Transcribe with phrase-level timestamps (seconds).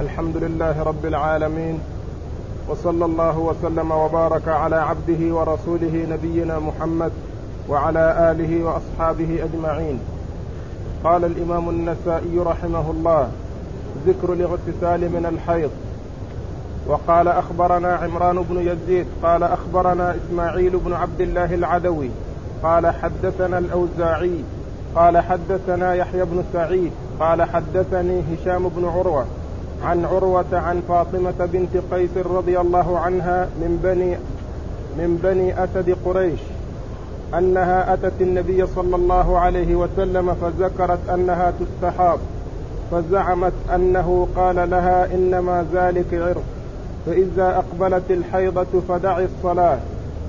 [0.00, 1.80] الحمد لله رب العالمين
[2.68, 7.12] وصلى الله وسلم وبارك على عبده ورسوله نبينا محمد
[7.68, 10.00] وعلى آله وأصحابه أجمعين.
[11.04, 13.28] قال الإمام النسائي رحمه الله
[14.06, 15.70] ذكر الاغتسال من الحيض.
[16.86, 22.10] وقال أخبرنا عمران بن يزيد قال أخبرنا إسماعيل بن عبد الله العدوي
[22.62, 24.44] قال حدثنا الأوزاعي
[24.94, 29.24] قال حدثنا يحيى بن سعيد قال حدثني هشام بن عروة
[29.84, 34.16] عن عروة عن فاطمة بنت قيس رضي الله عنها من بني
[34.98, 36.40] من بني أسد قريش
[37.38, 42.18] أنها أتت النبي صلى الله عليه وسلم فذكرت أنها تستحاض
[42.90, 46.42] فزعمت أنه قال لها إنما ذلك عرق
[47.06, 49.78] فإذا أقبلت الحيضة فدعي الصلاة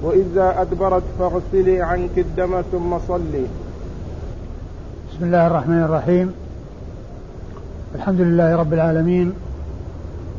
[0.04, 3.45] وإذا أدبرت فاغسلي عنك الدم ثم صلي.
[5.12, 6.34] بسم الله الرحمن الرحيم.
[7.95, 9.34] الحمد لله رب العالمين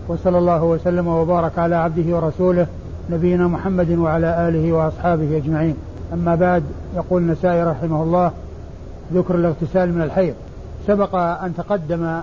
[0.09, 2.67] وصلى الله وسلم وبارك على عبده ورسوله
[3.11, 5.77] نبينا محمد وعلى آله وأصحابه أجمعين.
[6.13, 6.63] أما بعد
[6.97, 8.33] يقول النسائي رحمه الله
[9.15, 10.35] ذكر الاغتسال من الحيض.
[10.87, 12.21] سبق أن تقدم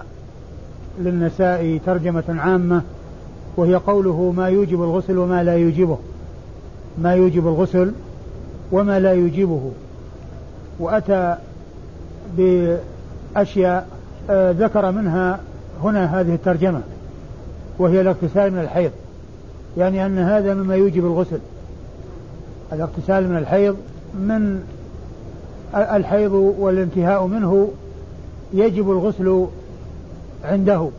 [1.00, 2.82] للنسائي ترجمة عامة
[3.58, 5.98] وهي قوله ما يوجب الغسل وما لا يوجبه
[6.98, 7.92] ما يوجب الغسل
[8.72, 9.72] وما لا يوجبه.
[10.80, 11.36] وأتى
[12.38, 13.97] بأشياء آه،
[14.32, 15.40] ذكر منها
[15.84, 16.82] هنا هذه الترجمة
[17.80, 18.92] وهي الاغتسال من الحيض.
[19.78, 21.40] يعني أن هذا مما يوجب الغسل.
[22.74, 23.78] الاغتسال من الحيض
[24.16, 24.64] من
[25.76, 27.72] الحيض والانتهاء منه
[28.54, 29.46] يجب الغسل
[30.46, 30.90] عنده.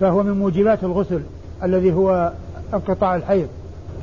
[0.00, 1.20] فهو من موجبات الغسل
[1.62, 2.32] الذي هو
[2.74, 3.48] انقطاع الحيض.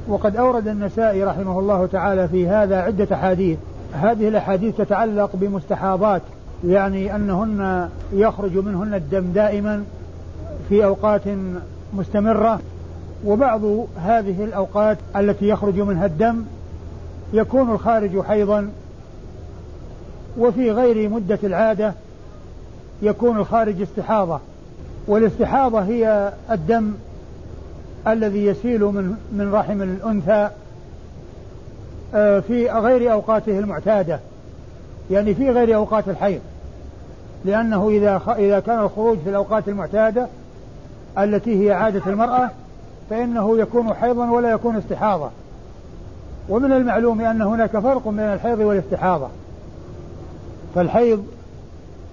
[0.07, 3.57] وقد أورد النسائي رحمه الله تعالى في هذا عدة أحاديث.
[3.93, 6.21] هذه الأحاديث تتعلق بمستحاضات
[6.67, 9.83] يعني أنهن يخرج منهن الدم دائما
[10.69, 11.21] في أوقات
[11.93, 12.59] مستمرة
[13.25, 13.61] وبعض
[13.97, 16.43] هذه الأوقات التي يخرج منها الدم
[17.33, 18.69] يكون الخارج حيضا
[20.37, 21.93] وفي غير مدة العادة
[23.01, 24.39] يكون الخارج استحاضة.
[25.07, 26.93] والاستحاضة هي الدم
[28.07, 30.49] الذي يسيل من من رحم الأنثى
[32.15, 34.19] آه، في غير أوقاته المعتادة
[35.11, 36.41] يعني في غير أوقات الحيض.
[37.45, 40.27] لأنه إذا إذا كان الخروج في الأوقات المعتادة
[41.17, 42.49] التي هي عادة المرأة
[43.09, 45.29] فإنه يكون حيضا ولا يكون استحاضة
[46.49, 49.27] ومن المعلوم أن هناك فرق بين الحيض والاستحاضة.
[50.75, 51.25] فالحيض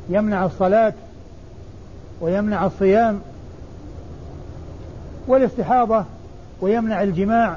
[0.09, 0.93] يمنع الصلاة
[2.21, 3.21] ويمنع الصيام
[5.29, 6.05] والاستحاضة
[6.61, 7.57] ويمنع الجماع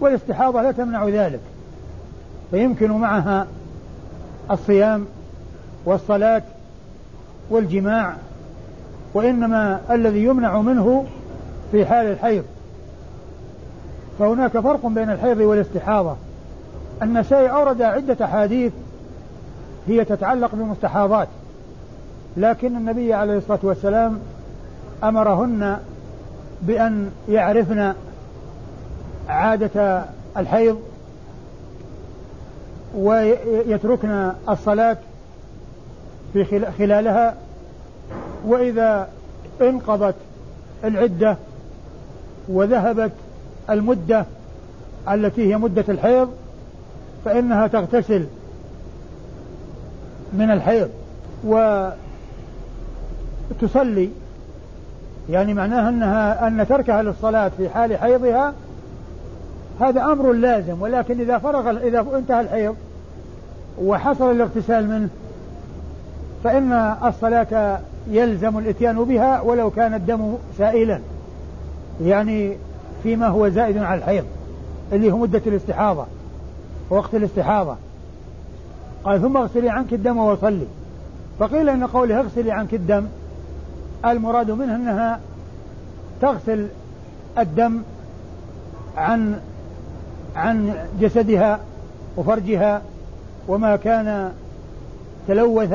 [0.00, 1.40] والاستحاضة لا تمنع ذلك.
[2.50, 3.46] فيمكن معها
[4.50, 5.06] الصيام
[5.84, 6.42] والصلاة
[7.50, 8.14] والجماع
[9.14, 11.04] وإنما الذي يمنع منه
[11.72, 12.44] في حال الحيض.
[14.18, 16.16] فهناك فرق بين الحيض والاستحاضة.
[17.02, 18.72] النسائي أورد عدة أحاديث
[19.88, 21.28] هي تتعلق بالمستحاضات
[22.36, 24.18] لكن النبي عليه الصلاة والسلام
[25.04, 25.78] أمرهن
[26.62, 27.94] بأن يعرفن
[29.28, 30.04] عادة
[30.36, 30.80] الحيض
[32.96, 34.96] ويتركن الصلاة
[36.34, 37.34] في خلالها
[38.46, 39.08] وإذا
[39.60, 40.14] انقضت
[40.84, 41.36] العدة
[42.48, 43.12] وذهبت
[43.70, 44.24] المدة
[45.10, 46.30] التي هي مدة الحيض
[47.24, 48.26] فإنها تغتسل
[50.32, 50.90] من الحيض
[53.50, 54.10] وتصلي.
[55.30, 58.54] يعني معناها أنها أن تركها للصلاة في حال حيضها
[59.80, 60.82] هذا أمر لازم.
[60.82, 62.76] ولكن إذا فرغ إذا انتهى الحيض
[63.78, 65.08] وحصل الاغتسال منه
[66.44, 66.72] فإن
[67.04, 71.00] الصلاة يلزم الإتيان بها ولو كان الدم سائلا
[72.02, 72.56] يعني
[73.02, 74.24] فيما هو زائد على الحيض
[74.92, 76.06] اللي هو مدة الاستحاضة
[76.90, 77.76] وقت الاستحاضة.
[79.04, 80.66] قال ثم اغسلي عنك الدم وصلي.
[81.38, 83.06] فقيل إن قوله اغسلي عنك الدم
[84.04, 85.20] المراد منه أنها
[86.20, 86.66] تغسل
[87.38, 87.82] الدم
[88.96, 89.40] عن
[90.36, 91.60] عن جسدها
[92.16, 92.82] وفرجها
[93.48, 94.32] وما كان
[95.28, 95.74] تلوث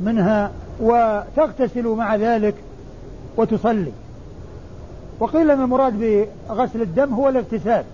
[0.00, 0.50] منها
[0.80, 2.54] وتغتسل مع ذلك
[3.36, 3.92] وتصلي.
[5.20, 7.84] وقيل أن المراد بغسل الدم هو الاغتسال.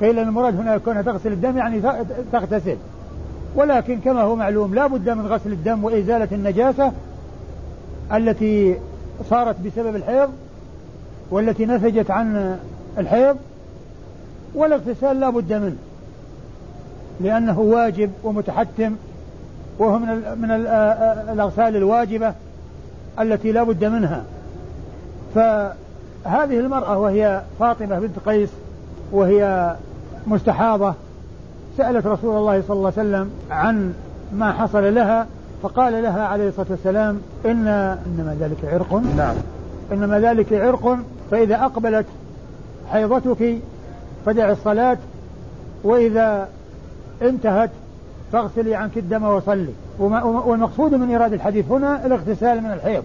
[0.00, 1.82] قيل أن المراد هنا كونها تغسل الدم يعني
[2.32, 2.76] تغتسل.
[3.56, 6.92] ولكن كما هو معلوم لا بد من غسل الدم وإزالة النجاسة
[8.12, 8.76] التي
[9.30, 10.30] صارت بسبب الحيض
[11.30, 12.58] والتي نتجت عن
[12.98, 13.36] الحيض
[14.54, 15.76] والاغتسال لا بد منه
[17.20, 18.96] لأنه واجب ومتحتم
[19.78, 20.06] وهو من
[20.42, 20.50] من
[21.32, 22.32] الأغسال الواجبة
[23.20, 24.22] التي لا بد منها.
[25.34, 28.50] فهذه المرأة وهي فاطمة بنت قيس
[29.12, 29.74] وهي
[30.26, 30.94] مستحاضة
[31.76, 33.94] سألت رسول الله صلى الله عليه وسلم عن
[34.32, 35.26] ما حصل لها
[35.62, 37.68] فقال لها عليه الصلاة والسلام إن
[38.06, 39.02] إنما ذلك عرق.
[39.16, 39.34] نعم.
[39.92, 40.98] إنما ذلك عرق
[41.30, 42.06] فإذا أقبلت
[42.92, 43.58] حيضتك
[44.26, 44.98] فدع الصلاة
[45.84, 46.48] وإذا
[47.22, 47.70] انتهت
[48.32, 49.72] فاغسلي عنك الدم وصلي.
[49.98, 53.04] والمقصود من إيراد الحديث هنا الاغتسال من الحيض.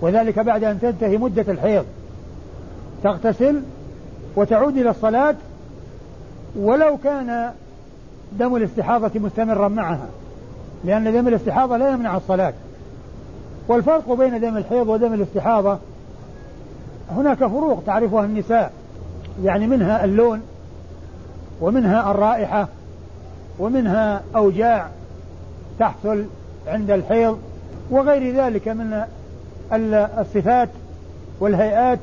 [0.00, 1.84] وذلك بعد أن تنتهي مدة الحيض.
[3.02, 3.62] تغتسل
[4.36, 5.34] وتعود إلى الصلاة
[6.56, 7.50] ولو كان
[8.32, 10.08] دم الاستحاضة مستمرا معها
[10.84, 12.52] لأن دم الاستحاضة لا يمنع الصلاة.
[13.68, 15.78] والفرق بين دم الحيض ودم الاستحاضة
[17.10, 18.72] هناك فروق تعرفها النساء
[19.44, 20.42] يعني منها اللون
[21.60, 22.68] ومنها الرائحة
[23.58, 24.88] ومنها أوجاع
[25.78, 26.24] تحصل
[26.66, 27.38] عند الحيض
[27.90, 29.02] وغير ذلك من
[30.18, 30.68] الصفات
[31.40, 31.98] والهيئات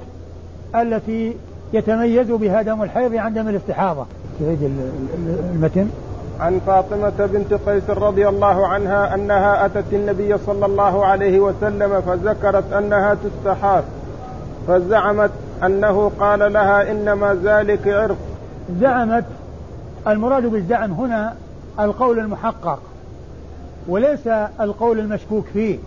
[0.76, 1.36] التي
[1.74, 4.06] يتميز بها دم الحيض عن دم الاستحاضة.
[4.40, 4.72] تعيد
[5.54, 5.90] المتن؟
[6.40, 12.74] عن فاطمة بنت قيس رضي الله عنها أنها أتت النبي صلى الله عليه وسلم فذكرت
[12.74, 13.84] أنها تستحاف
[14.68, 15.32] فزعمت
[15.64, 18.18] أنه قال لها إنما ذلك عرق.
[18.80, 19.26] زعمت
[20.08, 21.36] المراد بالزعم هنا
[21.80, 22.80] القول المحقق
[23.88, 24.28] وليس
[24.60, 25.78] القول المشكوك فيه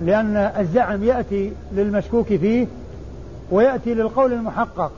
[0.00, 2.66] لأن الزعم يأتي للمشكوك فيه
[3.50, 4.92] ويأتي للقول المحقق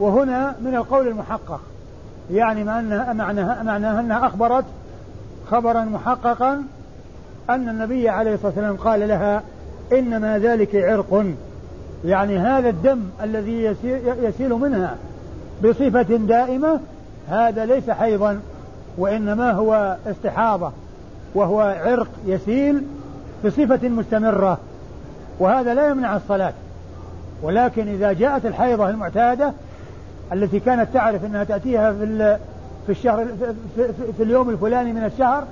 [0.00, 1.60] وهنا من القول المحقق
[2.30, 4.64] يعني معناها معناها معناها أنها أخبرت
[5.50, 6.62] خبرا محققا
[7.50, 9.42] أن النبي عليه الصلاة والسلام قال لها
[9.92, 11.24] إنما ذلك عرق.
[12.04, 13.76] يعني هذا الدم الذي
[14.22, 14.96] يسيل منها
[15.64, 16.80] بصفة دائمة
[17.30, 18.40] هذا ليس حيضا
[18.98, 20.72] وإنما هو استحاضة
[21.34, 22.82] وهو عرق يسيل
[23.44, 24.58] بصفة مستمرة
[25.38, 26.52] وهذا لا يمنع الصلاة.
[27.42, 29.52] ولكن إذا جاءت الحيضة المعتادة
[30.32, 32.38] التي كانت تعرف إنها تأتيها في
[32.86, 33.26] في الشهر
[33.76, 35.44] في, في اليوم الفلاني من الشهر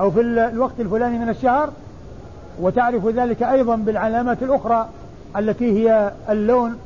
[0.00, 1.70] أو في الوقت الفلاني من الشهر
[2.60, 4.88] وتعرف ذلك أيضا بالعلامات الأخرى
[5.36, 6.78] التي هي اللون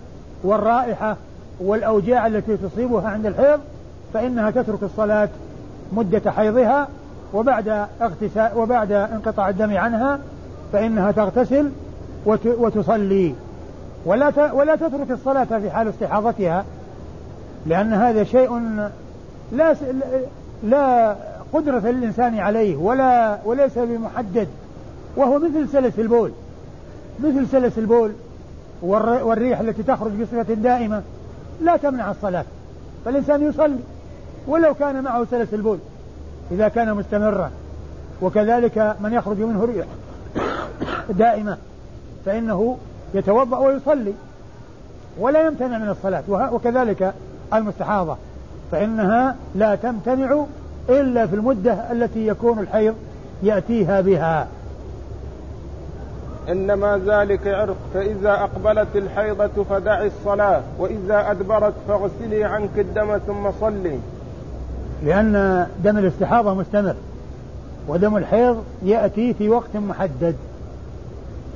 [0.45, 1.17] والرائحة
[1.61, 3.61] والأوجاع التي تصيبها عند الحيض
[4.15, 5.29] فإنها تترك الصلاة
[5.93, 6.89] مدة حيضها
[7.35, 10.19] وبعد اغتسال وبعد انقطاع الدم عنها
[10.73, 11.71] فإنها تغتسل
[12.27, 13.35] وتصلي.
[14.05, 16.65] ولا ولا تترك الصلاة في حال استحاضتها
[17.67, 18.61] لأن هذا شيء
[19.53, 19.75] لا
[20.63, 21.17] لا
[21.53, 24.49] قدرة للإنسان عليه ولا وليس بمحدد.
[25.17, 26.33] وهو مثل سلس البول.
[27.25, 28.13] مثل سلس البول
[28.83, 31.03] والريح التي تخرج بصفة دائمة
[31.61, 32.45] لا تمنع الصلاة.
[33.05, 33.79] فالإنسان يصلي.
[34.47, 35.79] ولو كان معه سلس البول
[36.51, 37.51] إذا كان مستمرا.
[38.23, 39.87] وكذلك من يخرج منه ريح
[41.11, 41.57] دائمة
[42.27, 42.79] فإنه
[43.15, 44.13] يتوضأ ويصلي
[45.19, 46.23] ولا يمتنع من الصلاة.
[46.29, 47.15] وكذلك
[47.55, 48.17] المستحاضة
[48.73, 50.45] فإنها لا تمتنع
[50.89, 52.95] إلا في المدة التي يكون الحيض
[53.43, 54.49] يأتيها بها.
[56.49, 63.99] إنما ذلك عرق فإذا أقبلت الحيضة فدعي الصلاة وإذا أدبرت فاغسلي عنك الدم ثم صلي.
[65.05, 66.95] لأن دم الاستحاضة مستمر
[67.89, 70.37] ودم الحيض يأتي في وقت محدد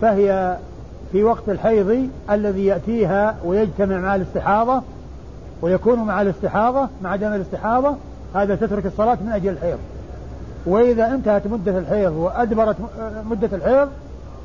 [0.00, 0.56] فهي
[1.12, 4.82] في وقت الحيض الذي يأتيها ويجتمع مع الاستحاضة
[5.62, 7.96] ويكون مع الاستحاضة مع دم الاستحاضة
[8.34, 9.78] هذا تترك الصلاة من أجل الحيض.
[10.66, 12.76] وإذا انتهت مدة الحيض وأدبرت
[13.30, 13.88] مدة الحيض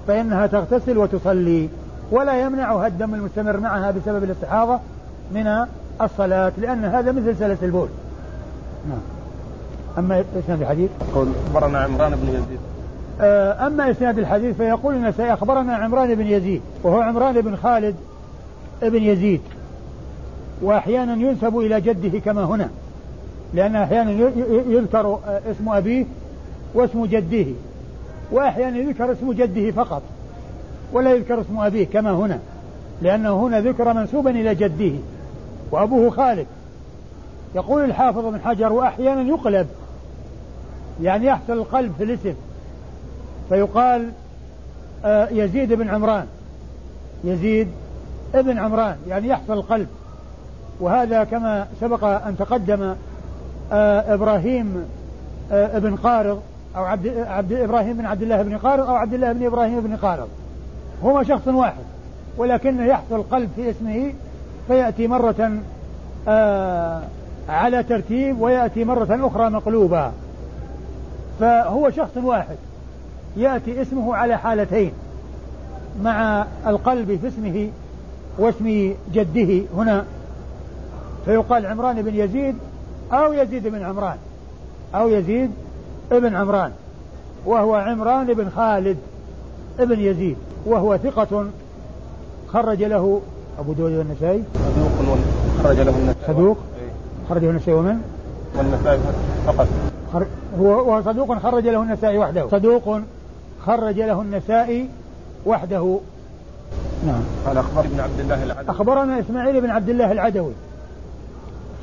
[0.07, 1.69] فإنها تغتسل وتصلي
[2.11, 4.79] ولا يمنعها الدم المستمر معها بسبب الاستحاضة
[5.31, 5.65] من
[6.01, 7.87] الصلاة لأن هذا مثل سلس البول.
[8.89, 8.99] نعم.
[9.97, 12.59] أما إسناد الحديث؟ قول أخبرنا عمران بن يزيد.
[13.21, 17.95] آه، أما إسناد الحديث فيقول إن أخبرنا عمران بن يزيد وهو عمران بن خالد
[18.81, 19.41] بن يزيد
[20.61, 22.69] وأحيانا ينسب إلى جده كما هنا
[23.53, 24.11] لأن أحيانا
[24.67, 25.19] يذكر
[25.51, 26.05] اسم أبيه
[26.73, 27.45] واسم جده
[28.31, 30.01] وأحيانا يذكر اسم جده فقط
[30.93, 32.39] ولا يذكر اسم أبيه كما هنا
[33.01, 34.91] لأنه هنا ذكر منسوبا إلى جده
[35.71, 36.47] وأبوه خالد.
[37.55, 39.67] يقول الحافظ بن حجر وأحيانا يقلب
[41.01, 42.33] يعني يحصل القلب في الاسم
[43.49, 44.11] فيقال
[45.05, 46.25] آه، يزيد بن عمران
[47.23, 47.67] يزيد
[48.35, 49.87] ابن عمران يعني يحصل القلب.
[50.79, 52.95] وهذا كما سبق أن تقدم
[53.71, 54.85] آه إبراهيم
[55.51, 56.41] آه ابن قارض
[56.75, 59.95] أو عبد, عبد إبراهيم بن عبد الله بن قارض أو عبد الله بن إبراهيم بن
[59.95, 60.27] قارض.
[61.03, 61.83] هما شخص واحد
[62.37, 64.13] ولكنه يحصل قلب في اسمه
[64.67, 65.51] فيأتي مرة
[66.27, 67.01] آه
[67.49, 70.11] على ترتيب ويأتي مرة أخرى مقلوبا
[71.39, 72.57] فهو شخص واحد.
[73.37, 74.91] يأتي اسمه على حالتين.
[76.03, 77.69] مع القلب في اسمه
[78.37, 80.05] واسم جده هنا.
[81.25, 82.55] فيقال عمران بن يزيد
[83.11, 84.17] أو يزيد بن عمران.
[84.95, 85.51] أو يزيد
[86.11, 86.71] بن عمران.
[87.45, 88.97] وهو عمران بن خالد
[89.79, 90.37] ابن يزيد.
[90.65, 91.45] وهو ثقة
[92.47, 93.21] خرج له
[93.59, 94.43] أبو داود والنسائي.
[94.53, 95.17] صدوق
[95.63, 96.27] خرج له النسائي.
[96.27, 96.57] صدوق.
[97.29, 98.01] خرج له النسائي ومن؟
[98.57, 98.99] والنسائي
[99.47, 99.67] فقط.
[100.59, 102.47] هو هو صدوق خرج له النسائي وحده.
[102.51, 102.99] صدوق
[103.65, 104.89] خرج له النسائي
[105.45, 105.99] وحده.
[107.05, 107.21] نعم.
[107.45, 108.69] قال أخبر ابن عبد الله العدوي.
[108.69, 110.51] أخبرنا إسماعيل بن عبد الله العدوي.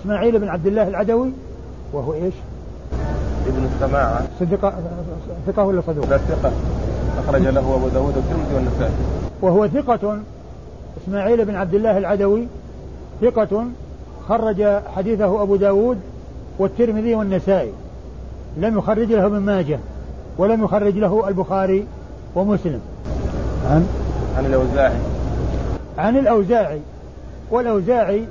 [0.01, 1.31] إسماعيل بن عبد الله العدوي
[1.93, 2.35] وهو إيش؟
[3.47, 4.27] ابن السماعة.
[4.41, 4.75] صدق
[5.47, 6.53] ثقة ولا صدوق؟ لا ثقة.
[7.19, 8.93] أخرج له أبو داود والترمذي والنسائي.
[9.43, 10.19] وهو ثقة.
[11.05, 12.49] إسماعيل بن عبد الله العدوي
[13.21, 13.65] ثقة.
[14.29, 14.63] خرج
[14.97, 15.99] حديثه أبو داود
[16.59, 17.73] والترمذي والنسائي.
[18.57, 19.79] لم يخرج له ابن ماجه
[20.39, 21.87] ولم يخرج له البخاري
[22.35, 22.81] ومسلم.
[23.71, 23.89] عن؟
[24.37, 24.99] عن الأوزاعي.
[25.99, 26.81] عن الأوزاعي.
[27.51, 28.25] والأوزاعي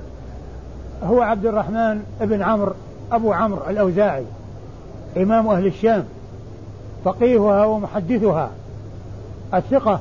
[1.03, 2.73] هو عبد الرحمن بن عمرو
[3.11, 4.23] أبو عمرو الأوزاعي
[5.17, 6.03] إمام أهل الشام.
[7.05, 8.49] فقيهها ومحدثها.
[9.53, 9.99] الثقة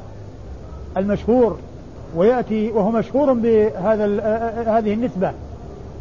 [0.96, 1.56] المشهور
[2.16, 4.04] ويأتي وهو مشهور بهذا
[4.78, 5.32] هذه النسبة.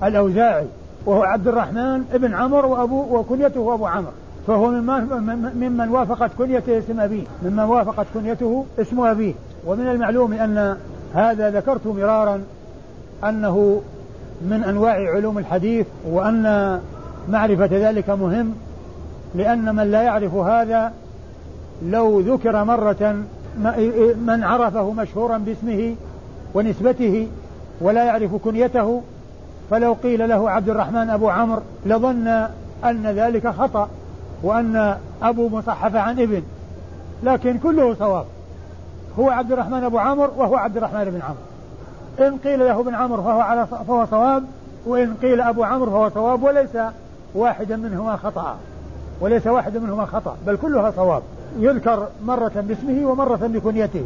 [0.07, 0.65] الأوزاعي
[1.05, 4.11] وهو عبد الرحمن بن عمرو وأبو وكنيته أبو عمرو
[4.47, 9.33] فهو ممن, ممن وافقت كنيته اسم أبيه ممن وافقت كنيته اسم أبيه.
[9.65, 10.77] ومن المعلوم أن
[11.13, 12.41] هذا ذكرت مرارا
[13.23, 13.81] أنه
[14.41, 16.79] من أنواع علوم الحديث وأن
[17.29, 18.53] معرفة ذلك مهم
[19.35, 20.93] لأن من لا يعرف هذا
[21.85, 23.23] لو ذكر مرة
[24.25, 25.95] من عرفه مشهورا باسمه
[26.53, 27.27] ونسبته
[27.81, 29.01] ولا يعرف كنيته
[29.69, 32.27] فلو قيل له عبد الرحمن أبو عمرو لظن
[32.83, 33.89] أن ذلك خطأ
[34.43, 36.43] وأن أبو مصحف عن ابن
[37.23, 38.25] لكن كله صواب.
[39.19, 42.27] هو عبد الرحمن أبو عمرو وهو عبد الرحمن بن عمرو.
[42.27, 44.43] إن قيل له ابن عمرو فهو على فهو صواب
[44.85, 46.77] وإن قيل أبو عمرو فهو صواب وليس
[47.35, 48.57] واحدا منهما خطأ.
[49.21, 51.23] وليس واحد منهما خطأ بل كلها صواب.
[51.59, 54.05] يذكر مرة باسمه ومرة بكنيته.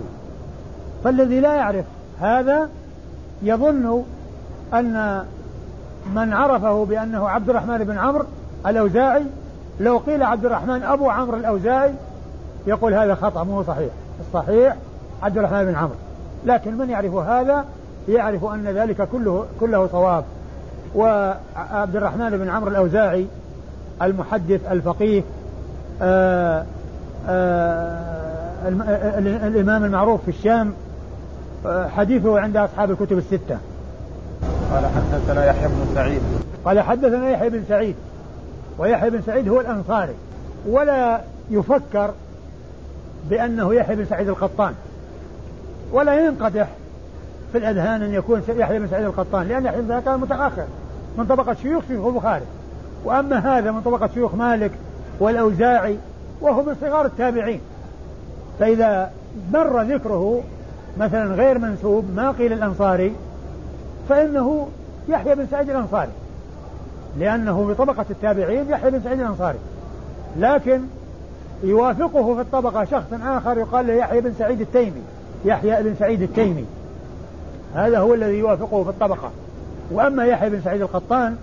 [1.03, 1.85] فالذي لا يعرف
[2.21, 2.69] هذا
[3.41, 4.03] يظن
[4.73, 5.23] أن
[6.15, 8.25] من عرفه بأنه عبد الرحمن بن عمرو
[8.67, 9.23] الأوزاعي
[9.79, 11.93] لو قيل عبد الرحمن أبو عمرو الأوزاعي
[12.67, 13.89] يقول هذا خطأ مو صحيح.
[14.27, 14.75] الصحيح
[15.23, 15.95] عبد الرحمن بن عمرو.
[16.45, 17.65] لكن من يعرف هذا؟
[18.09, 20.23] يعرف أن ذلك كله كله صواب.
[20.95, 23.27] وعبد الرحمن بن عمرو الأوزاعي
[24.01, 25.23] المحدث الفقيه
[26.01, 26.65] آآ آه،
[27.29, 28.07] آآ
[28.65, 30.73] آه، الإمام المعروف في الشام
[31.65, 33.57] آه، حديثه عند أصحاب الكتب الستة.
[34.73, 36.21] قال حدثنا يحيى بن سعيد.
[36.65, 37.95] قال حدثنا يحيى بن سعيد.
[38.77, 40.13] ويحيى بن سعيد هو الأنصاري.
[40.67, 42.11] ولا يفكر
[43.29, 44.73] بأنه يحيى بن سعيد القطان.
[45.91, 46.67] ولا ينقدح
[47.51, 50.65] في الأذهان أن يكون يحيى بن سعيد القطان لأن يحيى بن سعيد كان متأخر.
[51.17, 52.45] من طبقة شيوخ شيوخ البخاري.
[53.05, 54.71] وأما هذا من طبقة شيوخ مالك
[55.19, 55.97] والأوزاعي
[56.41, 57.61] وهو من صغار التابعين.
[58.59, 59.11] فإذا
[59.53, 60.41] مر ذكره
[60.97, 63.15] مثلا غير منسوب ما قيل الأنصاري
[64.09, 64.67] فإنه
[65.09, 66.11] يحيى بن سعيد الأنصاري.
[67.19, 69.57] لأنه بطبقة التابعين يحيى بن سعيد الأنصاري.
[70.39, 70.81] لكن
[71.63, 75.01] يوافقه في الطبقة شخص آخر يقال له يحيى بن سعيد التيمي.
[75.45, 76.65] يحيى بن سعيد التيمي.
[77.75, 79.31] هذا هو الذي يوافقه في الطبقة.
[79.91, 81.35] وأما يحيى بن سعيد القطان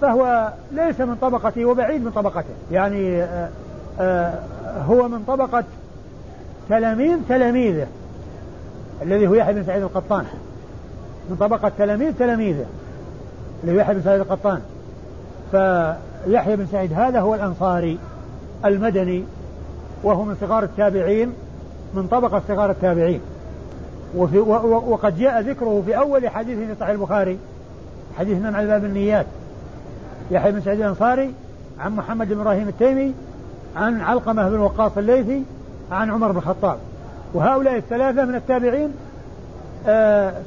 [0.00, 2.54] فهو ليس من طبقته وبعيد من طبقته.
[2.72, 3.48] يعني آآ
[4.00, 5.64] آه، آآ آه، هو من طبقة
[6.68, 7.86] تلاميذ تلاميذه
[9.02, 10.24] الذي هو يحيى بن سعيد القطان.
[11.30, 12.66] من طبقة تلاميذ تلاميذه
[13.62, 14.60] اللي هو يحيى بن سعيد القطان.
[15.50, 17.98] فيحيى بن سعيد هذا هو الأنصاري
[18.64, 19.24] المدني
[20.02, 21.32] وهو من صغار التابعين
[21.94, 23.20] من طبقة صغار التابعين.
[24.16, 27.38] وفي وقد جاء ذكره في أول حديث في صحيح البخاري
[28.18, 29.26] حديث على باب النيات.
[30.30, 31.34] يحيى بن سعيد الأنصاري
[31.80, 33.14] عن محمد بن إبراهيم التيمي
[33.76, 35.42] عن علقمة بن وقاص الليثي
[35.92, 36.78] عن عمر بن الخطاب.
[37.34, 38.90] وهؤلاء الثلاثة من التابعين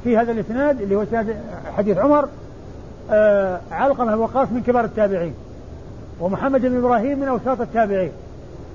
[0.04, 1.04] في هذا الإسناد اللي هو
[1.76, 2.28] حديث عمر
[3.10, 5.34] آه، علقمة بن وقاص من كبار التابعين
[6.20, 8.12] ومحمد بن إبراهيم من أوساط التابعين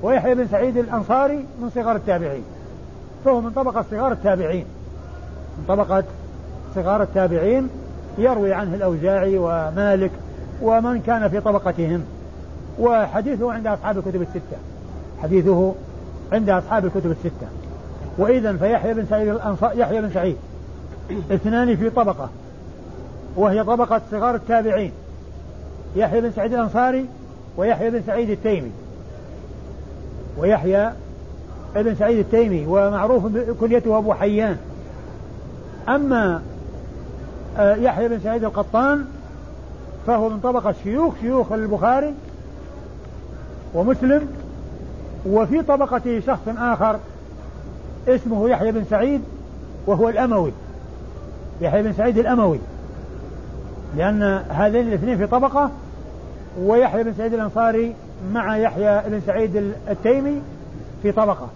[0.03, 2.43] ويحيى بن سعيد الأنصاري من صغار التابعين
[3.25, 4.65] فهو من طبقة صغار التابعين
[5.57, 6.03] من طبقة
[6.75, 7.69] صغار التابعين
[8.17, 10.11] يروي عنه الأوزاعي ومالك
[10.61, 12.03] ومن كان في طبقتهم
[12.79, 14.57] وحديثه عند أصحاب الكتب الستة
[15.23, 15.73] حديثه
[16.31, 17.47] عند أصحاب الكتب الستة
[18.17, 20.37] وإذا فيحيى بن سعيد الأنصار يحيى بن سعيد
[21.31, 22.29] اثنان في طبقة
[23.35, 24.91] وهي طبقة صغار التابعين
[25.95, 27.05] يحيى بن سعيد الأنصاري
[27.57, 28.71] ويحيى بن سعيد التيمي.
[30.37, 30.91] ويحيى
[31.75, 34.57] بن سعيد التيمي ومعروف كنيته أبو حيان.
[35.89, 36.41] أما
[37.57, 39.05] آه، يحيى بن سعيد القطان
[40.07, 42.13] فهو من طبقة شيوخ شيوخ البخاري
[43.73, 44.27] ومسلم
[45.25, 46.99] وفي طبقة شخص آخر
[48.07, 49.21] اسمه يحيى بن سعيد
[49.87, 50.51] وهو الأموي.
[51.61, 52.59] يحيى بن سعيد الأموي
[53.97, 55.71] لأن هذين الاثنين في طبقة
[56.61, 57.95] ويحيى بن سعيد الأنصاري
[58.33, 60.41] مع يحيى بن سعيد التيمي
[61.01, 61.47] في طبقة.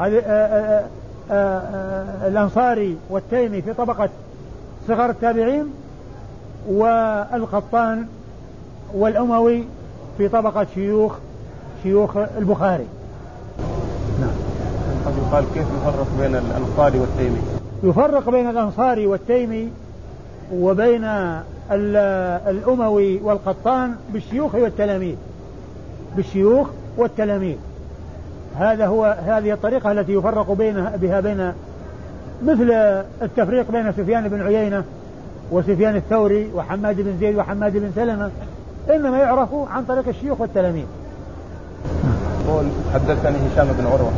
[0.00, 0.84] هذه آه، آه،
[1.30, 4.08] آه، الأنصاري والتيمي في طبقة
[4.88, 5.66] صغار التابعين
[6.68, 8.06] والقطان
[8.94, 9.64] والأموي
[10.18, 11.14] في طبقة شيوخ
[11.82, 12.86] شيوخ البخاري.
[14.20, 14.34] نعم.
[15.06, 19.68] قد يقال كيف يفرق بين الأنصاري والتيمي؟ يفرق بين الأنصاري والتيمي
[20.54, 21.04] وبين
[22.48, 25.16] الأموي والقطان بالشيوخ والتلاميذ.
[26.16, 27.56] بالشيوخ والتلاميذ.
[28.58, 31.52] هذا هو هذه الطريقة التي يفرق بين بها بين
[32.44, 32.70] مثل
[33.22, 34.84] التفريق بين سفيان بن عيينة
[35.52, 38.30] وسفيان الثوري وحماد بن زيد وحماد بن سلمة.
[38.90, 40.84] إنما يعرف عن طريق الشيوخ والتلاميذ.
[42.46, 44.12] يقول حدثني هشام بن عروة.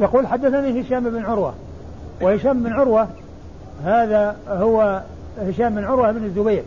[0.00, 1.54] يقول حدثني هشام بن عروة.
[2.20, 3.08] وهشام بن عروة
[3.84, 5.02] هذا هو
[5.38, 6.62] هشام بن عروة بن الزبير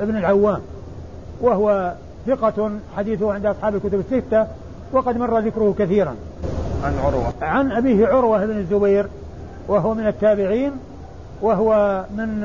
[0.00, 0.60] بن العوام
[1.40, 1.92] وهو
[2.26, 4.46] ثقة حديثه عند أصحاب الكتب الستة
[4.92, 6.14] وقد مر ذكره كثيرا.
[6.84, 7.32] عن عروة.
[7.42, 9.06] عن أبيه عروة بن الزبير
[9.68, 10.72] وهو من التابعين
[11.42, 12.44] وهو من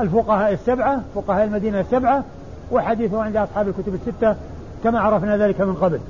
[0.00, 2.24] الفقهاء السبعة فقهاء المدينة السبعة
[2.72, 4.36] وحديثه عند أصحاب الكتب الستة
[4.84, 6.00] كما عرفنا ذلك من قبل.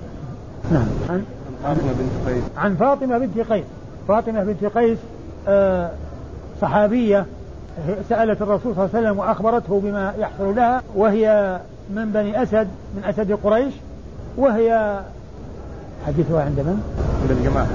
[0.72, 0.86] نعم.
[1.10, 1.24] عن
[1.64, 2.44] فاطمة بنت قيس.
[2.56, 3.64] عن فاطمة بنت قيس.
[4.08, 4.98] فاطمة بنت قيس
[6.60, 7.26] صحابية
[8.08, 11.58] سألت الرسول صلى الله عليه وسلم وأخبرته بما يحصل لها وهي
[11.90, 13.74] من بني أسد من أسد قريش
[14.36, 15.00] وهي
[16.06, 16.82] حديثها عند من؟
[17.22, 17.66] عند الجماعة.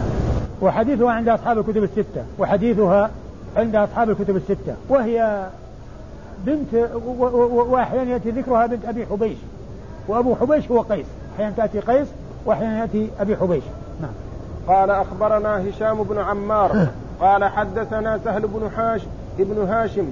[0.61, 3.09] وحديثها عند أصحاب الكتب الستة وحديثها
[3.57, 5.47] عند أصحاب الكتب الستة وهي
[6.45, 6.89] بنت
[7.51, 9.37] وأحيانا يأتي ذكرها بنت أبي حبيش
[10.07, 12.07] وأبو حبيش هو قيس أحيانا تأتي قيس
[12.45, 13.63] وأحيانا يأتي أبي حبيش.
[14.01, 14.11] نعم.
[14.67, 16.87] قال أخبرنا هشام بن عمار.
[17.19, 19.01] قال حدثنا سهل بن حاش
[19.39, 20.09] ابن هاشم.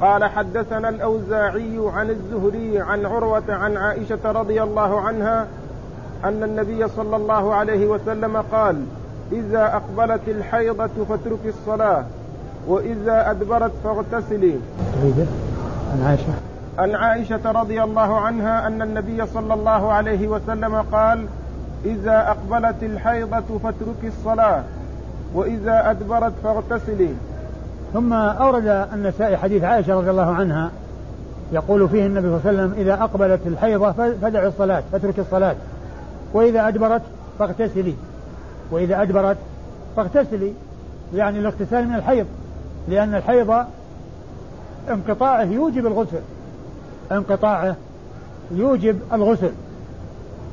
[0.00, 5.46] قال حدثنا الأوزاعي عن الزهري عن عروة عن عائشة رضي الله عنها
[6.24, 8.84] أن النبي صلى الله عليه وسلم قال
[9.32, 12.04] إذا أقبلت الحيضة فاتركي الصلاة
[12.68, 14.58] وإذا أدبرت فاغتسلي.
[15.92, 16.32] عن عائشة.
[16.78, 21.26] عن عائشة رضي الله عنها أن النبي صلى الله عليه وسلم قال
[21.84, 24.62] إذا أقبلت الحيضة فاتركي الصلاة.
[25.34, 27.08] وإذا أدبرت فاغتسلي.
[27.92, 30.70] ثم أورد النسائي حديث عائشة رضي الله عنها
[31.52, 35.56] يقول فيه النبي صلى الله عليه وسلم إذا أقبلت الحيضة فدع الصلاة فاترك الصلاة.
[36.32, 37.02] وإذا أدبرت
[37.38, 37.94] فاغتسلي.
[38.70, 39.36] وإذا أدبرت
[39.96, 40.52] فاغتسلي.
[41.14, 42.26] يعني الاغتسال من الحيض
[42.88, 43.64] لأن الحيض
[44.90, 46.20] انقطاعه يوجب الغسل.
[47.12, 47.76] انقطاعه
[48.50, 49.52] يوجب الغسل.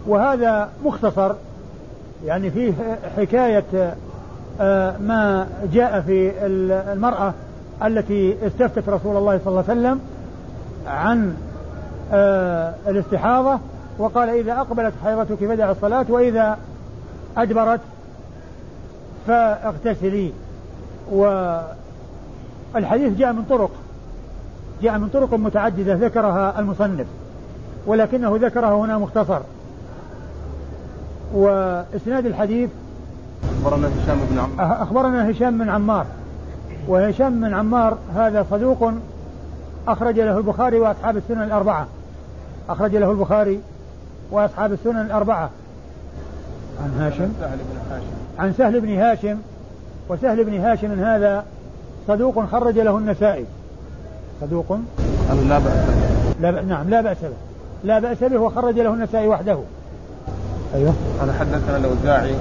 [0.08, 1.34] وهذا مختصر
[2.26, 2.74] يعني فيه
[3.17, 3.96] حكاية
[5.00, 6.46] ما جاء في
[6.94, 7.34] المرأة
[7.86, 10.00] التي استفتت رسول الله صلى الله عليه وسلم
[10.88, 11.36] عن
[12.14, 13.60] آه، الاستحاضة
[13.98, 16.58] وقال إذا أقبلت حيضتك فدع الصلاة وإذا
[17.38, 17.80] أدبرت
[19.28, 20.32] فاغتسلي.
[21.12, 23.72] والحديث جاء من طرق
[24.82, 27.08] جاء من طرق متعددة ذكرها المصنف
[27.86, 29.40] ولكنه ذكره هنا مختصر.
[31.34, 32.70] وإسناد الحديث
[33.62, 36.06] أخبرنا هشام بن عمار أخبرنا هشام بن عمار.
[36.88, 38.91] وهشام بن عمار هذا صدوق
[39.88, 41.88] أخرج له البخاري وأصحاب السنن الأربعة.
[42.69, 43.60] أخرج له البخاري
[44.32, 45.50] وأصحاب السنن الأربعة.
[46.84, 48.06] عن هاشم؟ سهل بن هاشم.
[48.39, 49.38] عن سهل بن هاشم.
[50.10, 51.43] وسهل بن هاشم هذا
[52.08, 53.45] صدوق خرج له النسائي.
[54.41, 54.78] صدوق؟
[55.50, 56.41] لا بأس به.
[56.41, 56.67] لا ب...
[56.67, 57.30] نعم لا بأس به.
[57.84, 59.60] لا بأس به وخرج له النسائي وحده.
[60.76, 60.93] أيوه.
[61.19, 62.36] قال حدثنا الأوزاعي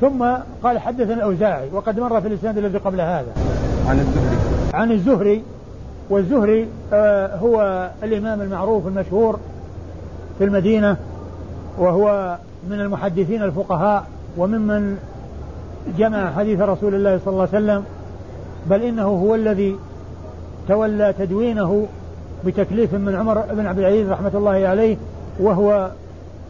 [0.00, 0.24] ثم
[0.62, 3.32] قال حدثنا الأوزاعي وقد مر في الإسناد الذي قبل هذا.
[3.88, 4.36] عن الزهري.
[4.74, 5.42] عن الزهري
[6.10, 9.38] والزهري آه هو الإمام المعروف المشهور
[10.38, 10.96] في المدينة
[11.78, 12.36] وهو
[12.70, 14.04] من المحدثين الفقهاء
[14.36, 14.98] وممن
[15.98, 17.84] جمع حديث رسول الله صلى الله عليه وسلم
[18.70, 19.76] بل إنه هو الذي
[20.68, 21.86] تولى تدوينه
[22.46, 24.96] بتكليف من عمر بن عبد العزيز رحمة الله عليه
[25.40, 25.90] وهو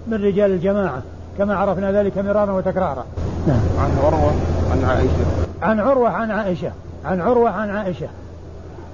[0.06, 1.02] من رجال الجماعة
[1.38, 3.04] كما عرفنا ذلك مرارا وتكرارا.
[3.46, 3.61] نعم.
[3.80, 4.32] عن عروة
[4.72, 5.26] عن عائشة.
[5.62, 6.72] عن عروة عن عائشة.
[7.04, 8.09] عن عروة عن عائشة.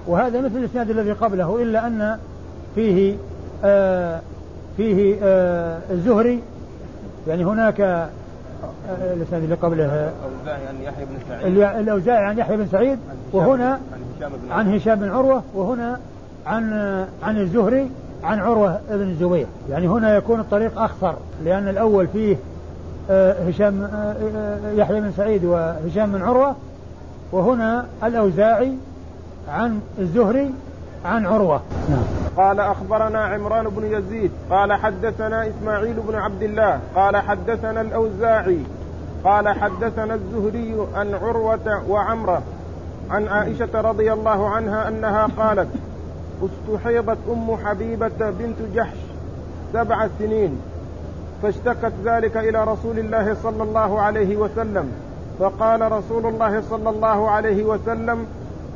[0.07, 2.19] وهذا مثل الإسناد الذي قبله إلا أن
[2.75, 3.17] فيه
[3.65, 4.21] آه
[4.77, 6.43] فيه آه الزهري.
[7.29, 7.81] يعني هناك
[9.15, 9.85] الإسناد اللي قبله.
[9.85, 11.57] الأوزاعي عن يحيى بن سعيد.
[11.59, 12.99] الأوزاعي عن يحيى بن سعيد
[13.33, 13.81] وهنا
[14.51, 15.43] عن هشام بن عروة.
[15.55, 16.01] وهنا
[16.47, 16.73] عن
[17.23, 17.91] عن الزهري
[18.25, 19.47] عن عروة بن الزبير.
[19.71, 21.13] يعني هنا يكون الطريق اخصر
[21.45, 22.37] لأن الأول فيه آه،
[23.11, 26.57] هشام آه، آه، يحيى بن سعيد وهشام بن عروة
[27.33, 28.73] وهنا الأوزاعي
[29.49, 30.55] عن الزهري
[31.05, 31.61] عن عروة.
[31.91, 32.03] نعم.
[32.37, 38.59] قال أخبرنا عمران بن يزيد قال حدثنا إسماعيل بن عبد الله قال حدثنا الأوزاعي
[39.25, 42.43] قال حدثنا الزهري عن عروة وعمرة
[43.11, 45.69] عن عائشة رضي الله عنها أنها قالت
[46.43, 48.97] استحيضت أم حبيبة بنت جحش
[49.73, 50.61] سبع سنين.
[51.43, 54.93] فاشتكت ذلك إلى رسول الله صلى الله عليه وسلم.
[55.39, 58.27] فقال رسول الله صلى الله عليه وسلم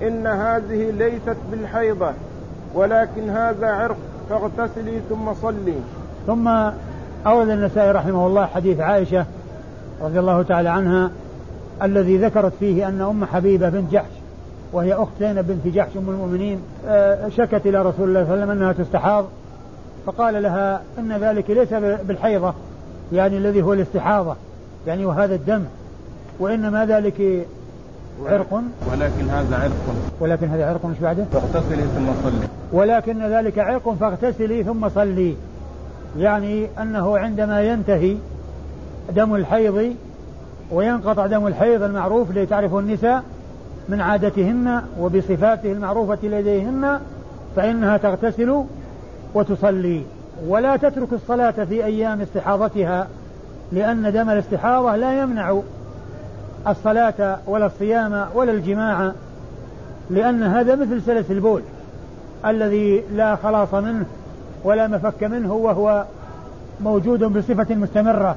[0.02, 2.10] إن هذه ليست بالحيضة
[2.74, 3.96] ولكن هذا عرق
[4.30, 5.74] فاغتسلي ثم صلي.
[6.26, 6.48] ثم
[7.26, 9.24] أورد النسائي رحمه الله حديث عائشة
[10.02, 11.10] رضي الله تعالى عنها
[11.82, 14.10] الذي ذكرت فيه أن أم حبيبة بنت جحش
[14.72, 18.42] وهي أخت زينب بنت جحش أم المؤمنين آه، شكت إلى رسول الله صلى الله عليه
[18.42, 19.24] وسلم أنها تستحاض.
[20.06, 21.68] فقال لها إن ذلك ليس
[22.04, 22.54] بالحيضة
[23.12, 24.36] يعني الذي هو الاستحاضة
[24.86, 25.64] يعني وهذا الدم
[26.40, 27.46] وإنما ذلك
[28.26, 28.62] عرق.
[28.92, 29.94] ولكن هذا عرق.
[30.20, 32.48] ولكن هذا عرق مش بعده؟ فاغتسلي ثم صلي.
[32.72, 35.34] ولكن ذلك عرق فاغتسلي ثم صلي.
[36.18, 38.16] يعني أنه عندما ينتهي
[39.14, 39.94] دم الحيض
[40.72, 43.22] وينقطع دم الحيض المعروف الذي تعرفه النساء
[43.88, 47.00] من عادتهن وبصفاته المعروفة لديهن
[47.56, 48.64] فإنها تغتسل
[49.36, 50.02] وتصلي
[50.46, 53.08] ولا تترك الصلاة في أيام استحاضتها
[53.72, 55.60] لأن دم الاستحاضة لا يمنع
[56.68, 59.12] الصلاة ولا الصيام ولا الجماع
[60.10, 61.62] لأن هذا مثل سلس البول
[62.46, 64.06] الذي لا خلاص منه
[64.64, 66.04] ولا مفك منه وهو
[66.80, 68.36] موجود بصفة مستمرة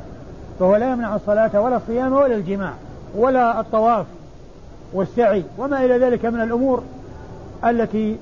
[0.59, 2.73] فهو لا يمنع الصلاة ولا الصيام ولا الجماع
[3.15, 4.05] ولا الطواف
[4.93, 6.83] والسعي وما إلى ذلك من الأمور
[7.65, 8.17] التي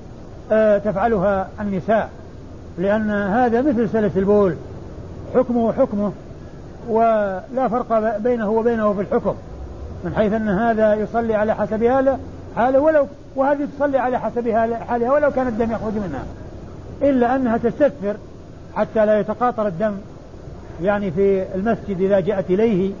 [0.52, 2.10] آه، تفعلها النساء.
[2.78, 4.54] لأن هذا مثل سلس البول.
[5.34, 6.12] حكمه حكمه
[6.88, 9.34] ولا فرق بينه وبينه في الحكم.
[10.04, 12.06] من حيث أن هذا يصلي على حسب
[12.56, 14.50] حاله ولو وهذه تصلي على حسب
[14.88, 16.24] حالها ولو كان الدم يخرج منها.
[17.02, 18.16] إلا أنها تستثفر
[18.74, 19.94] حتى لا يتقاطر الدم
[20.82, 22.92] يعني في المسجد إذا جاءت إليه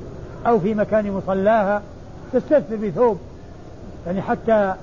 [0.46, 1.82] أو في مكان مصلاها
[2.32, 3.18] تستثفر بثوب.
[4.06, 4.74] يعني حتى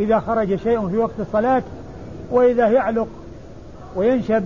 [0.00, 1.62] إذا خرج شيء في وقت الصلاة
[2.30, 3.08] وإذا يعلق
[3.96, 4.42] وينشب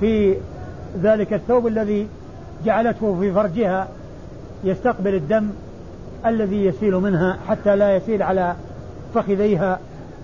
[0.00, 0.34] في
[1.02, 2.08] ذلك الثوب الذي
[2.64, 3.88] جعلته في فرجها
[4.64, 5.48] يستقبل الدم
[6.26, 8.54] الذي يسيل منها حتى لا يسيل على
[9.14, 9.78] فخذيها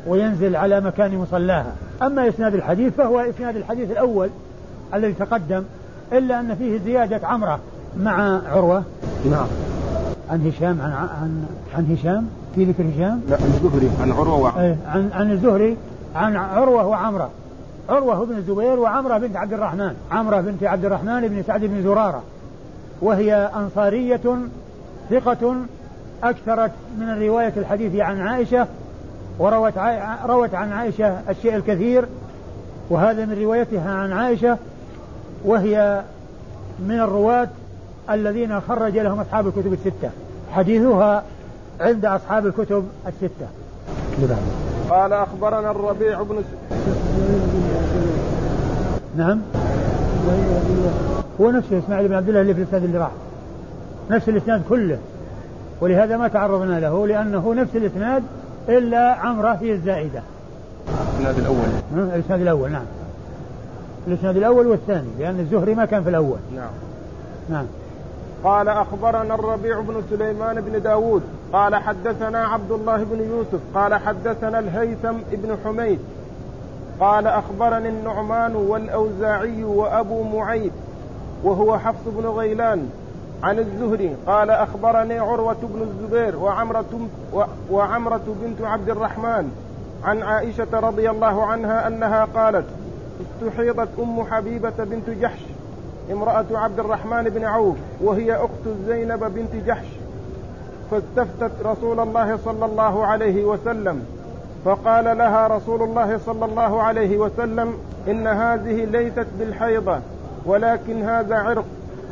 [0.07, 1.73] وينزل على مكان مصلاها.
[2.03, 4.31] أما إسناد الحديث فهو إسناد الحديث الأول
[4.95, 5.63] الذي تقدم
[6.13, 7.61] إلا أن فيه زيادة عمرة
[8.01, 8.83] مع عروة.
[9.31, 9.47] نعم.
[10.31, 14.61] عن هشام عن عن عن هشام؟ في ذكر هشام؟ لا عن الزهري عن عروة وعمرة
[14.61, 15.77] إيه عن عن الزهري
[16.15, 17.31] عن عروة وعمرة.
[17.89, 19.95] عروة بن الزبير وعمرة بنت عبد الرحمن.
[20.11, 22.23] عمرة بنت عبد الرحمن بن سعد بن زرارة.
[23.01, 24.21] وهي أنصارية
[25.11, 25.55] ثقة
[26.23, 28.67] أكثرت من الرواية الحديث عن عائشة
[29.39, 29.73] وروت
[30.27, 32.05] روت عن عائشة الشيء الكثير
[32.91, 34.59] وهذا من روايتها عن عائشة
[35.45, 36.03] وهي
[36.79, 37.49] من الرواة
[38.11, 40.11] الذين خرج لهم أصحاب الكتب الستة.
[40.53, 41.23] حديثها
[41.81, 43.47] عند أصحاب الكتب الستة.
[44.91, 46.43] قال أخبرنا الربيع بن
[49.19, 49.41] نعم.
[51.41, 53.11] هو نفسه إسماعيل بن عبد الله اللي في الإسناد اللي راح.
[54.11, 54.99] نفس الإسناد كله.
[55.81, 58.23] ولهذا ما تعرضنا له لأنه نفس الإسناد
[58.69, 60.23] إلا عمرة هي الزائدة.
[60.89, 62.09] الإسناد الأول.
[62.15, 62.85] الإسناد الأول نعم.
[64.07, 66.39] الإسناد الأول والثاني لأن الزهري ما كان في الأول.
[66.57, 66.71] نعم.
[67.51, 67.67] نعم.
[68.45, 74.59] قال أخبرنا الربيع بن سليمان بن داود قال حدثنا عبد الله بن يوسف قال حدثنا
[74.59, 75.99] الهيثم بن حميد
[77.01, 80.73] قال أخبرني النعمان والأوزاعي وأبو معيد
[81.45, 82.91] وهو حفص بن غيلان
[83.43, 87.09] عن الزهري قال أخبرني عروة بن الزبير وعمرة,
[87.71, 89.51] وعمرة بنت عبد الرحمن
[90.05, 92.67] عن عائشة رضي الله عنها أنها قالت
[93.21, 95.41] استحيضت أم حبيبة بنت جحش
[96.13, 99.87] امرأة عبد الرحمن بن عوف وهي أخت زينب بنت جحش
[100.91, 104.05] فاستفتت رسول الله صلى الله عليه وسلم
[104.65, 107.75] فقال لها رسول الله صلى الله عليه وسلم
[108.09, 109.99] إن هذه ليست بالحيضة
[110.47, 111.65] ولكن هذا عرق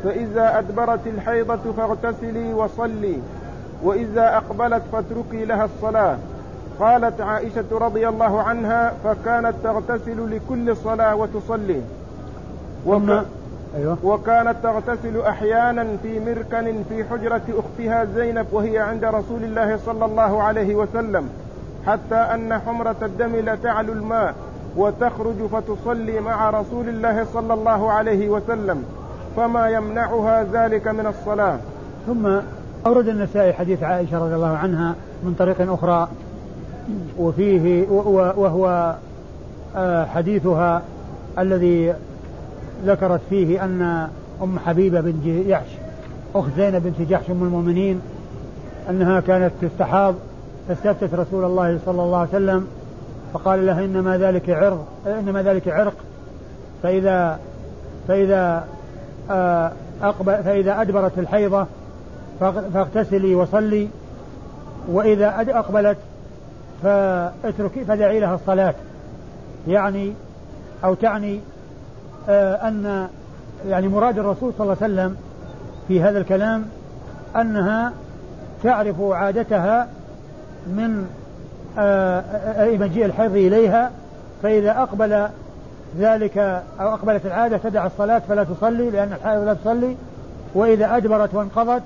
[0.05, 3.19] فإذا أدبرت الحيضة فاغتسلي وصلي
[3.83, 6.19] وإذا أقبلت فاتركي لها الصلاة.
[6.81, 11.81] قالت عائشة رضي الله عنها فكانت تغتسل لكل صلاة وتصلي.
[12.85, 13.11] ثم؟
[13.77, 13.99] أيوة.
[14.05, 20.43] وكانت تغتسل أحيانا في مركن في حجرة أختها زينب وهي عند رسول الله صلى الله
[20.43, 21.29] عليه وسلم.
[21.87, 24.35] حتى أن حمرة الدم لتعلو الماء
[24.77, 28.85] وتخرج فتصلي مع رسول الله صلى الله عليه وسلم
[29.37, 31.59] فما يمنعها ذلك من الصلاة.
[32.07, 32.27] ثم
[32.87, 36.09] أورد النسائي حديث عائشة رضي الله عنها من طريق أخرى
[37.19, 37.87] وفيه
[38.37, 38.95] وهو
[39.77, 40.83] آه، حديثها
[41.39, 41.95] الذي
[42.85, 44.09] ذكرت فيه أن
[44.43, 45.69] أم حبيبة بنت جحش
[46.35, 48.01] أخت زينب بنت جحش أم المؤمنين
[48.91, 50.15] أنها كانت تستحاض
[50.69, 52.67] فاستفتت رسول الله صلى الله عليه وسلم
[53.33, 55.95] فقال لها إنما ذلك عرق إنما ذلك عرق.
[56.83, 57.39] فإذا
[58.09, 58.65] فإذا
[59.31, 61.67] آه، أقبل فإذا أدبرت الحيضة
[62.41, 63.89] فاغتسلي وصلي
[64.89, 65.99] وإذا أقبلت
[66.83, 68.75] فاتركي فدعي لها الصلاة.
[69.69, 70.13] يعني
[70.85, 71.41] أو تعني
[72.29, 73.09] آه، أن
[73.69, 75.17] يعني مراد الرسول صلى الله عليه وسلم
[75.89, 76.65] في هذا الكلام
[77.37, 77.93] أنها
[78.63, 79.89] تعرف عادتها
[80.67, 81.07] من
[81.79, 83.91] آه، أي مجيء الحيض إليها
[84.43, 85.29] فإذا أقبل
[85.99, 86.39] ذلك
[86.81, 89.97] أو أقبلت العادة تدع الصلاة فلا تصلي لأن الحائض لا تصلي.
[90.55, 91.83] وإذا أدبرت وانقضت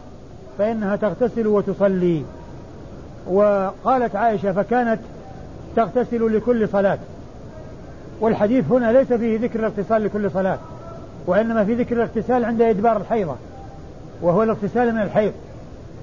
[0.58, 2.24] فإنها تغتسل وتصلي.
[3.26, 5.00] وقالت عائشة فكانت
[5.76, 6.98] تغتسل لكل صلاة.
[8.20, 10.58] والحديث هنا ليس فيه ذكر الاغتسال لكل صلاة
[11.26, 13.34] وإنما في ذكر الاغتسال عند إدبار الحيضة
[14.22, 15.32] وهو الاغتسال من الحيض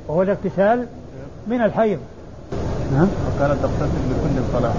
[0.08, 0.86] وهو الاغتسال
[1.48, 2.00] من الحيض.
[2.93, 3.08] نعم.
[3.36, 4.73] وكانت تغتسل لكل صلاة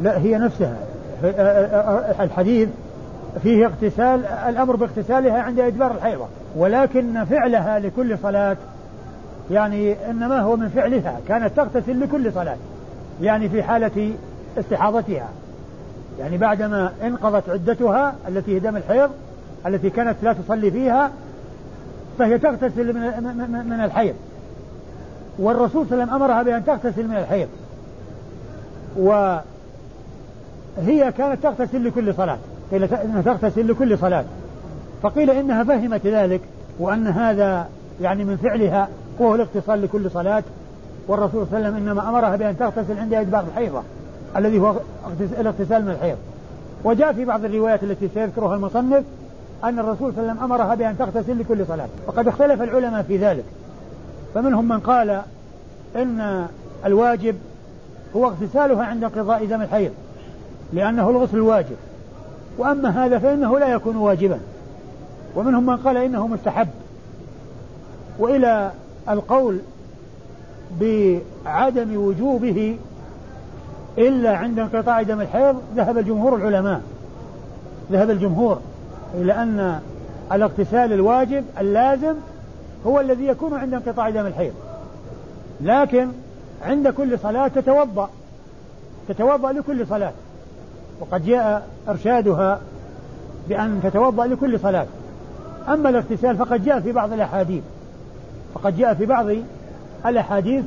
[0.00, 0.76] لا هي نفسها.
[2.20, 2.68] الحديث
[3.42, 6.26] فيه اغتسال الأمر باغتسالها عند إدبار الحيضة.
[6.56, 8.56] ولكن فعلها لكل صلاة
[9.50, 12.56] يعني إنما هو من فعلها كانت تغتسل لكل صلاة
[13.22, 14.12] يعني في حالة
[14.58, 15.28] استحاضتها.
[16.20, 19.10] يعني بعدما انقضت عدتها التي هي دم الحيض
[19.66, 21.10] التي كانت لا تصلي فيها
[22.18, 24.14] فهي تغتسل من من الحيض.
[25.38, 27.48] والرسول صلى الله عليه وسلم أمرها بأن تغتسل من الحيض.
[28.96, 29.42] وهي
[31.12, 32.38] كانت تغتسل لكل صلاة.
[32.70, 34.24] قيل إنها تغتسل لكل صلاة.
[35.02, 36.40] فقيل إنها فهمت ذلك
[36.78, 37.68] وأن هذا
[38.00, 40.42] يعني من فعلها وهو الاغتسال لكل صلاة.
[41.08, 43.82] والرسول صلى الله عليه وسلم إنما أمرها بأن تغتسل عند ادبار الحيضة
[44.36, 44.74] الذي هو
[45.38, 46.16] الاغتسال من الحيض.
[46.84, 49.04] وجاء في بعض الروايات التي سيذكرها المصنف
[49.64, 51.88] أن الرسول صلى الله عليه وسلم أمرها بأن تغتسل لكل صلاة.
[52.06, 53.44] وقد اختلف العلماء في ذلك.
[54.34, 55.22] فمنهم من قال
[55.96, 56.46] إن
[56.84, 57.36] الواجب
[58.16, 59.90] هو اغتسالها عند انقضاء دم الحيض
[60.72, 61.76] لأنه الغسل الواجب.
[62.58, 64.38] وأما هذا فإنه لا يكون واجبا.
[65.36, 66.68] ومنهم من قال إنه مستحب.
[68.18, 68.70] وإلى
[69.08, 69.58] القول
[70.80, 72.78] بعدم وجوبه
[73.98, 76.80] إلا عند انقطاع دم الحيض ذهب جمهور العلماء.
[77.92, 78.60] ذهب الجمهور
[79.14, 79.80] إلى أن
[80.32, 82.14] الاغتسال الواجب اللازم
[82.86, 84.52] هو الذي يكون عند انقطاع دم الحيض.
[85.60, 86.08] لكن
[86.62, 88.10] عند كل صلاة تتوضأ.
[89.08, 90.12] تتوضأ لكل صلاة.
[91.00, 92.60] وقد جاء إرشادها
[93.48, 94.86] بأن تتوضأ لكل صلاة.
[95.68, 97.62] أما الاغتسال فقد جاء في بعض الأحاديث.
[98.54, 99.26] فقد جاء في بعض
[100.06, 100.64] الأحاديث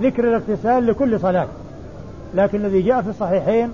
[0.00, 1.48] ذكر الاغتسال لكل صلاة.
[2.34, 3.70] لكن الذي جاء في الصحيحين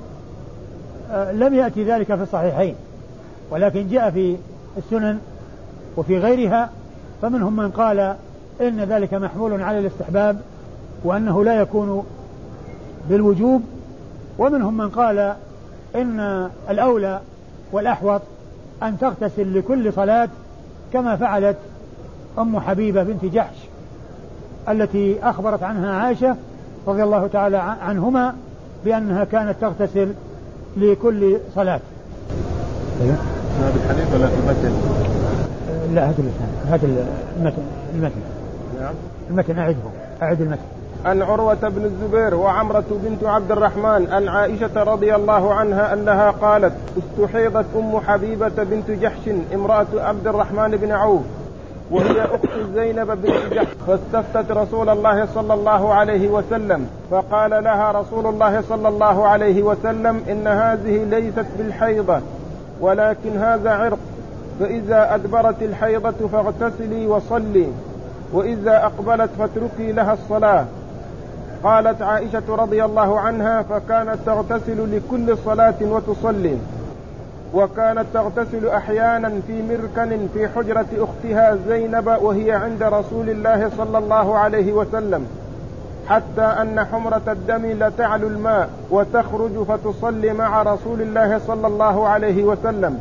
[1.10, 2.74] آه، لم يأتي ذلك في الصحيحين.
[3.50, 4.36] ولكن جاء في
[4.76, 5.18] السنن
[5.96, 6.70] وفي غيرها
[7.22, 8.16] فمنهم من قال
[8.60, 10.40] إن ذلك محمول على الاستحباب
[11.04, 12.04] وأنه لا يكون
[13.08, 13.62] بالوجوب
[14.38, 15.34] ومنهم من قال
[15.96, 17.20] إن الأولى
[17.72, 18.20] والأحوط
[18.82, 20.28] أن تغتسل لكل صلاة
[20.92, 21.56] كما فعلت
[22.38, 23.56] أم حبيبة بنت جحش
[24.68, 26.36] التي أخبرت عنها عائشة
[26.86, 28.34] رضي الله تعالى عنهما
[28.84, 30.12] بأنها كانت تغتسل
[30.76, 31.80] لكل صلاة
[33.02, 33.16] أيوه
[33.60, 35.19] هذا ولا في؟
[35.94, 36.24] لا هذا
[36.68, 36.86] هذا
[37.36, 37.62] المتن
[37.94, 38.20] المتن.
[38.80, 38.94] نعم.
[39.30, 39.76] المتن أعده
[40.22, 40.62] أعد المتن.
[41.04, 46.72] عن عروة بن الزبير وعمرة بنت عبد الرحمن عن عائشة رضي الله عنها أنها قالت
[46.98, 51.22] استحيضت أم حبيبة بنت جحش امرأة عبد الرحمن بن عوف
[51.90, 53.66] وهي أخت زينب بنت جحش.
[53.86, 60.22] فاستفتت رسول الله صلى الله عليه وسلم فقال لها رسول الله صلى الله عليه وسلم
[60.30, 62.20] إن هذه ليست بالحيضة
[62.80, 63.98] ولكن هذا عرق.
[64.60, 67.66] فإذا أدبرت الحيضة فاغتسلي وصلي
[68.32, 70.64] وإذا أقبلت فاتركي لها الصلاة.
[71.64, 76.58] قالت عائشة رضي الله عنها فكانت تغتسل لكل صلاة وتصلي
[77.54, 84.38] وكانت تغتسل أحيانا في مركن في حجرة أختها زينب وهي عند رسول الله صلى الله
[84.38, 85.26] عليه وسلم
[86.08, 92.98] حتى أن حمرة الدم لتعلو الماء وتخرج فتصلي مع رسول الله صلى الله عليه وسلم.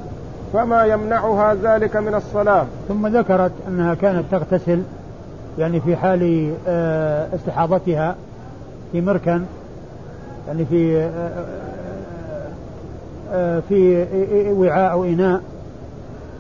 [0.54, 2.66] فما يمنعها ذلك من الصلاة.
[2.88, 4.82] ثم ذكرت أنها كانت تغتسل
[5.60, 8.16] يعني في حال آه، استحاضتها
[8.92, 9.42] في مركن
[10.48, 11.46] يعني في آه،
[13.32, 14.06] آه، في
[14.52, 15.42] وعاء أو إناء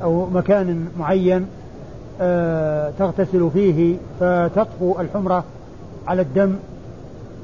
[0.03, 1.47] أو مكان معين
[2.99, 5.43] تغتسل فيه فتطفو الحمرة
[6.07, 6.55] على الدم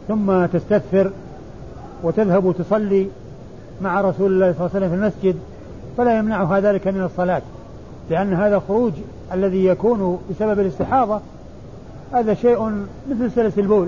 [0.08, 1.12] ثم تستثفر
[2.04, 3.08] وتذهب تصلي
[3.82, 5.36] مع رسول الله صلى الله عليه وسلم في المسجد.
[5.98, 7.42] فلا يمنعها ذلك من الصلاة
[8.10, 8.94] لأن هذا الخروج
[9.34, 11.20] الذي يكون بسبب الاستحاضة
[12.14, 13.88] هذا شيء مثل سلس البول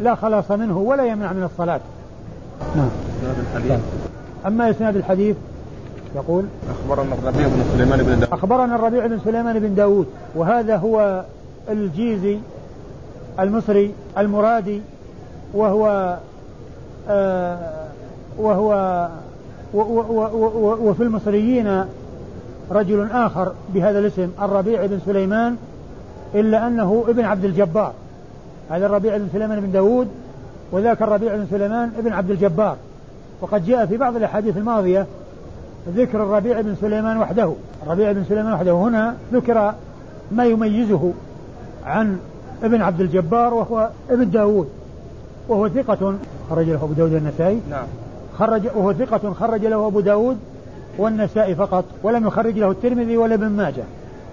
[0.00, 1.80] لا خلاص منه ولا يمنع من الصلاة.
[2.76, 2.88] نعم.
[4.46, 5.36] أما إسناد الحديث
[6.14, 8.32] يقول أخبرنا الربيع بن سليمان بن داود.
[8.32, 11.24] أخبرنا الربيع بن سليمان بن داود وهذا هو
[11.70, 12.38] الجيزي
[13.40, 14.80] المصري المرادي
[15.54, 16.16] وهو
[17.08, 17.86] آه
[18.38, 19.08] وهو
[19.74, 21.84] وفي المصريين
[22.70, 25.56] رجل آخر بهذا الاسم الربيع بن سليمان
[26.34, 27.92] إلا أنه ابن عبد الجبار.
[28.70, 30.08] هذا الربيع بن سليمان بن داود
[30.72, 32.76] وذاك الربيع بن سليمان ابن عبد الجبار.
[33.40, 35.06] وقد جاء في بعض الأحاديث الماضية
[35.96, 37.52] ذكر الربيع بن سليمان وحده.
[37.86, 39.74] الربيع بن سليمان وحده هنا ذكر
[40.32, 41.12] ما يميزه
[41.86, 42.18] عن
[42.62, 44.68] ابن عبد الجبار وهو ابن داود
[45.48, 46.14] وهو ثقة
[46.50, 47.86] خرج له أبو داود النسائي نعم.
[48.38, 50.36] خرج وهو ثقة خرج له أبو داود
[50.98, 53.84] والنسائي فقط ولم يخرج له الترمذي ولا ابن ماجه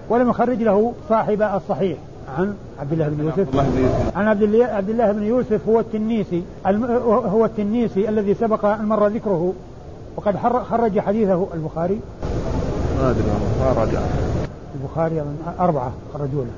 [0.10, 1.98] ولم يخرج له صاحب الصحيح.
[2.38, 3.48] عن عبد الله بن يوسف.
[4.16, 6.44] عن عبد الله عبد الله بن يوسف هو التنيسي
[7.06, 9.54] هو التنيسي الذي سبق أن مر ذكره
[10.18, 10.38] وقد
[10.72, 12.00] خرج حديثه البخاري.
[13.00, 13.24] ما أدري
[13.60, 14.00] ما رجع.
[14.76, 15.24] البخاري
[15.60, 16.52] أربعة خرجوا له.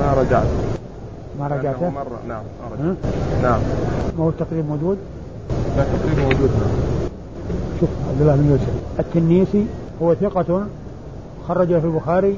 [0.00, 0.46] ما رجعت
[1.40, 2.18] ما رجعته؟ مرة.
[2.28, 2.42] نعم
[2.80, 2.96] ما
[3.42, 3.60] نعم.
[4.18, 4.98] ما هو التقريب موجود؟
[5.76, 6.50] لا تقريب موجود
[7.80, 9.66] شوف عبد الله بن يوسف التنيسي
[10.02, 10.66] هو ثقة
[11.48, 12.36] خرج في البخاري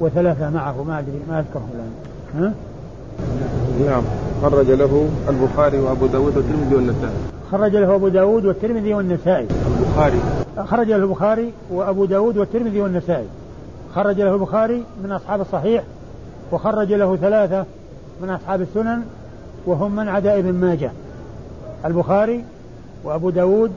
[0.00, 1.92] وثلاثة معه ما أدري ما أذكرهم الآن.
[2.34, 2.52] ها؟
[3.86, 4.02] نعم.
[4.42, 7.14] خرج له البخاري وأبو داود والترمذي والنسائي.
[7.52, 9.46] خرج له أبو داود والترمذي والنسائي.
[9.80, 10.20] البخاري.
[10.66, 13.26] خرج له البخاري وأبو داود والترمذي والنسائي.
[13.94, 15.84] خرج له البخاري من أصحاب الصحيح
[16.52, 17.64] وخرج له ثلاثة
[18.22, 19.02] من أصحاب السنن
[19.66, 20.90] وهم من عدا ابن ماجه.
[21.84, 22.44] البخاري
[23.04, 23.72] وأبو داود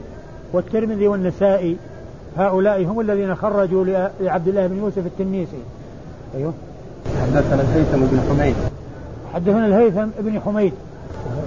[0.52, 1.76] والترمذي والنسائي
[2.36, 3.84] هؤلاء هم الذين خرجوا
[4.20, 5.62] لعبد الله بن يوسف التنيسي
[6.34, 6.52] أيوه.
[7.22, 8.54] حدثنا الهيثم بن حميد.
[9.34, 10.72] حدثنا الهيثم بن حميد.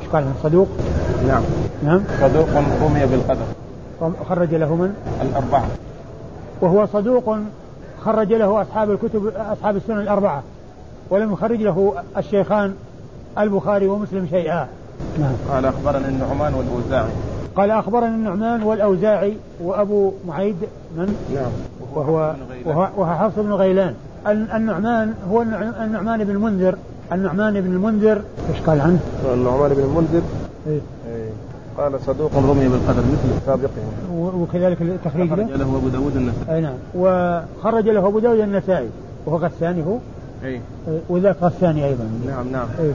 [0.01, 0.67] إيش قال؟ صدوق؟
[1.27, 1.43] نعم.
[1.83, 2.01] نعم.
[2.21, 2.49] صدوق
[2.81, 3.45] رمي بالقدر.
[4.29, 5.65] خرج له من؟ الأربعة.
[6.61, 7.37] وهو صدوق
[8.01, 10.43] خرج له أصحاب الكتب أصحاب السنن الأربعة.
[11.09, 12.73] ولم يخرج له الشيخان
[13.37, 14.67] البخاري ومسلم شيئا.
[15.19, 17.11] نعم قال أخبرنا النعمان والأوزاعي.
[17.55, 20.55] قال أخبرنا النعمان والأوزاعي وأبو معيد
[20.97, 21.51] من؟ نعم.
[21.95, 23.93] وهو وهو, وهو حفص بن غيلان.
[24.27, 26.75] النعمان هو النعمان بن المنذر.
[27.11, 28.21] النعمان بن المنذر.
[28.49, 28.99] إيش قال عنه؟
[29.33, 30.21] النعمان بن المنذر.
[30.67, 31.29] إيه؟ إيه.
[31.77, 35.77] قال صدوق رمي بالقدر مثل سابقهم وكذلك التخريج له خرج له.
[35.77, 36.55] أبو داود النسائي.
[36.55, 36.75] أي نعم.
[36.95, 38.89] وخرج له أبو داود النسائي.
[39.25, 39.97] وهو غساني هو؟
[40.43, 40.49] اي
[40.87, 42.09] إيه، وذاك غساني أيضا.
[42.27, 42.67] نعم نعم.
[42.79, 42.91] اي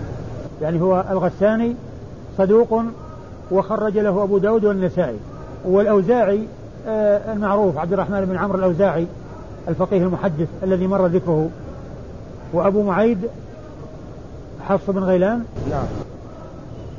[0.62, 1.76] يعني هو الغساني
[2.38, 2.82] صدوق
[3.50, 5.16] وخرج له أبو داود والنسائي.
[5.64, 6.40] والأوزاعي
[6.88, 9.06] آه، المعروف عبد الرحمن بن عمرو الأوزاعي
[9.68, 11.48] الفقيه المحدث الذي مر ذكره.
[12.52, 13.18] وأبو معيد
[14.68, 15.44] حفص بن غيلان.
[15.70, 15.86] نعم.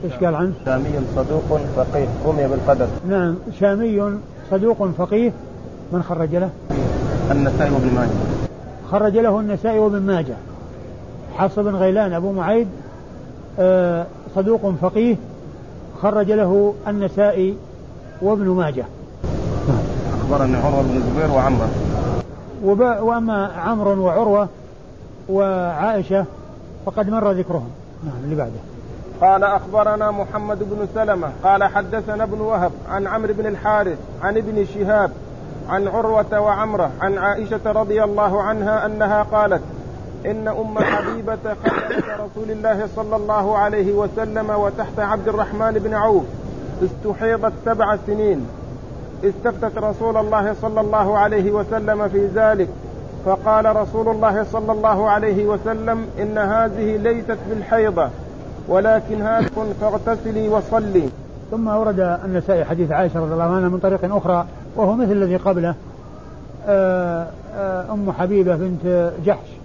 [0.03, 2.87] إيش قال عنه؟ شامي صدوق فقيه رمي بالقدر.
[3.09, 3.35] نعم.
[3.59, 4.17] شامي
[4.51, 5.31] صدوق فقيه
[5.91, 6.49] من خرج له؟
[7.31, 8.09] النسائي وابن ماجه.
[8.91, 10.35] خرج له النسائي وابن ماجه.
[11.37, 12.67] حفص بن غيلان أبو معيد
[13.59, 15.15] آه صدوق فقيه
[16.01, 17.57] خرج له النسائي
[18.21, 18.85] وابن ماجه.
[20.21, 21.67] أخبرني عمر بن الزبير وعمر.
[23.01, 24.47] وأما عمرو وعروة
[25.29, 26.25] وعائشة
[26.85, 27.69] فقد مر ذكرهم.
[28.03, 28.51] نعم اللي بعده.
[29.21, 31.29] قال أخبرنا محمد بن سلمة.
[31.43, 35.11] قال حدثنا ابن وهب عن عمرو بن الحارث عن ابن شهاب
[35.69, 39.61] عن عروة وعمرة عن عائشة رضي الله عنها أنها قالت
[40.25, 46.23] إن أم حبيبة خلفت رسول الله صلى الله عليه وسلم وتحت عبد الرحمن بن عوف
[46.83, 48.45] استحيضت سبع سنين.
[49.23, 52.67] استفتت رسول الله صلى الله عليه وسلم في ذلك.
[53.25, 58.09] فقال رسول الله صلى الله عليه وسلم إن هذه ليست بالحيضة
[58.67, 59.47] ولكن هذه
[59.81, 61.09] فاغتسلي وصلي.
[61.51, 64.45] ثم أورد النسائي حديث عائشة رضي الله عنها من طريق أخرى
[64.75, 65.75] وهو مثل الذي قبله.
[66.67, 69.60] آه، آه، أم حبيبة بنت جحش.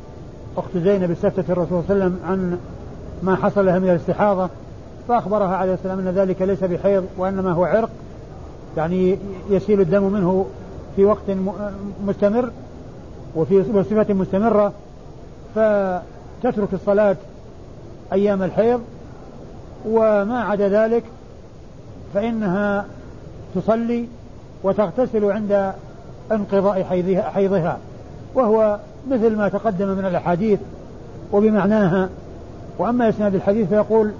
[0.57, 2.59] أخت زينب استفتت الرسول صلى الله عليه وسلم عن
[3.23, 4.49] ما حصل لها من الاستحاضة
[5.09, 7.91] فأخبرها عليه السلام أن ذلك ليس بحيض وإنما هو عرق
[8.77, 9.19] يعني
[9.51, 10.47] يسيل الدم منه
[10.97, 11.31] في وقت
[12.07, 12.51] مستمر
[13.37, 14.73] وفي صفة مستمرة
[15.55, 17.17] فتترك الصلاة
[18.13, 18.81] أيام الحيض
[19.89, 21.03] وما عدا ذلك
[22.15, 22.87] فإنها
[23.55, 24.07] تصلي
[24.63, 25.73] وتغتسل عند
[26.33, 26.83] انقضاء
[27.35, 27.79] حيضها.
[28.37, 28.78] وهو
[29.11, 30.59] مثل ما تقدم من الأحاديث
[31.32, 32.09] وبمعناها.
[32.78, 34.11] وأما إسناد الحديث فيقول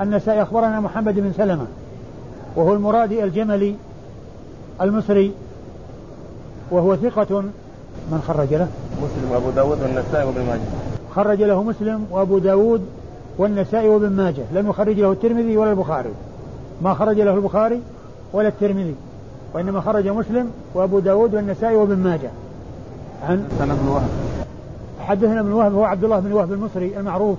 [0.00, 1.66] النسائي أخبرنا محمد بن سلمة
[2.56, 3.74] وهو المرادي الجملي
[4.80, 5.32] المصري
[6.70, 7.42] وهو ثقة.
[8.12, 8.68] من خرج له؟
[9.02, 10.60] مسلم وأبو داود والنسائي وابن ماجه.
[11.14, 12.86] خرج له مسلم وأبو داود
[13.38, 14.42] والنسائي وابن ماجه.
[14.52, 16.10] لم يخرج له الترمذي ولا البخاري.
[16.82, 17.80] ما خرج له البخاري
[18.32, 18.94] ولا الترمذي
[19.54, 22.30] وإنما خرج مسلم وأبو داود والنسائي وابن ماجه.
[23.28, 24.08] عن سنة بن وهب.
[25.00, 27.38] حدثنا ابن وهب هو عبد الله بن وهب المصري المعروف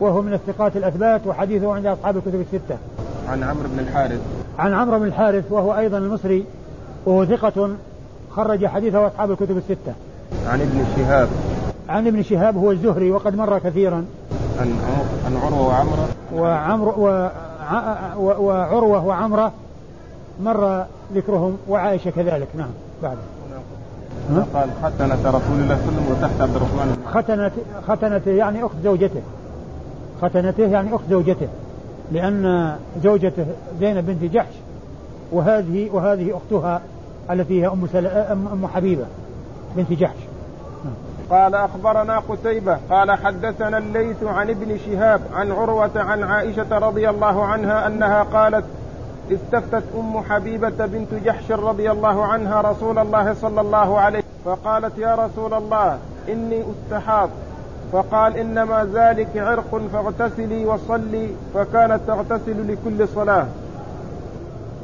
[0.00, 2.76] وهو من الثقات الأثبات وحديثه عند أصحاب الكتب الستة.
[3.28, 4.20] عن عمرو بن الحارث.
[4.58, 6.44] عن عمرو بن الحارث وهو أيضا المصري
[7.06, 7.70] وهو ثقة
[8.30, 9.94] خرج حديثه أصحاب الكتب الستة.
[10.46, 11.28] عن ابن شهاب.
[11.88, 14.04] عن ابن شهاب هو الزهري وقد مر كثيرا.
[14.60, 14.74] عن
[15.26, 16.08] عن عروة وعمرة.
[16.34, 16.98] وعمر
[18.18, 19.52] وعروة وعمرة
[20.42, 20.84] مر
[21.14, 22.48] ذكرهم وعائشة كذلك.
[22.54, 22.70] نعم
[23.02, 23.16] بعد.
[24.54, 26.96] قال ختنة رسول الله صلى الله عليه وسلم وتحت عبد الرحمن.
[27.14, 27.52] ختنت
[27.88, 29.22] ختنته يعني أخت زوجته.
[30.22, 31.48] ختنته يعني أخت زوجته.
[32.12, 33.46] لأن زوجته
[33.80, 34.54] زينب بنت جحش
[35.32, 36.80] وهذه وهذه أختها
[37.30, 38.06] التي هي أم, سل...
[38.06, 39.04] أم حبيبة
[39.76, 40.16] بنت جحش.
[41.30, 47.44] قال أخبرنا قتيبة قال حدثنا الليث عن ابن شهاب عن عروة عن عائشة رضي الله
[47.44, 48.64] عنها أنها قالت
[49.32, 55.14] استفتت أم حبيبة بنت جحش رضي الله عنها رسول الله صلى الله عليه فقالت يا
[55.14, 55.98] رسول الله
[56.28, 57.30] إني استحاض.
[57.92, 63.46] فقال إنما ذلك عرق فاغتسلي وصلي فكانت تغتسل لكل صلاة.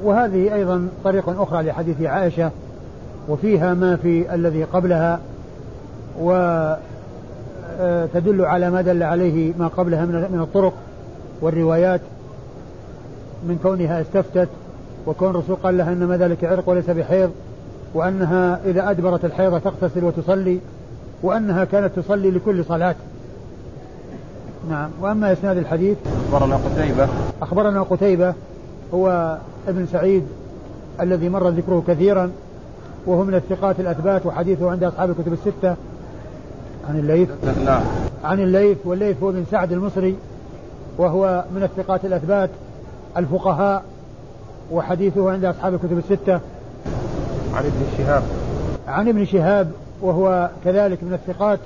[0.05, 2.51] وهذه أيضا طريق أخرى لحديث عائشة
[3.29, 5.21] وفيها ما في الذي قبلها
[6.21, 6.81] وتدل
[7.81, 10.73] آه، على ما دل عليه ما قبلها من الطرق
[11.41, 12.01] والروايات.
[13.49, 14.49] من كونها استفتت
[15.07, 17.31] وكون الرسول قال لها انما ذلك عرق وليس بحيض
[17.95, 20.59] وأنها إذا أدبرت الحيض تغتسل وتصلي
[21.23, 22.95] وأنها كانت تصلي لكل صلاة.
[24.71, 24.91] نعم.
[25.01, 25.97] وأما إسناد الحديث
[26.33, 27.09] أخبرنا قتيبة.
[27.43, 28.35] أخبرنا قتيبة
[28.95, 29.39] هو
[29.69, 30.25] ابن سعيد
[31.01, 32.31] الذي مر ذكره كثيرا
[33.07, 35.77] وهو من الثقات الأثبات وحديثه عند أصحاب الكتب الستة.
[36.89, 37.29] عن الليث.
[37.65, 37.83] نعم.
[38.25, 40.17] عن الليث والليث هو بن سعد المصري
[40.99, 42.51] وهو من الثقات الأثبات.
[43.17, 43.83] الفقهاء
[44.73, 46.41] وحديثه عند أصحاب الكتب الستة.
[47.55, 48.23] عن ابن شهاب.
[48.89, 49.71] عن ابن شهاب
[50.03, 51.59] وهو كذلك من الثقات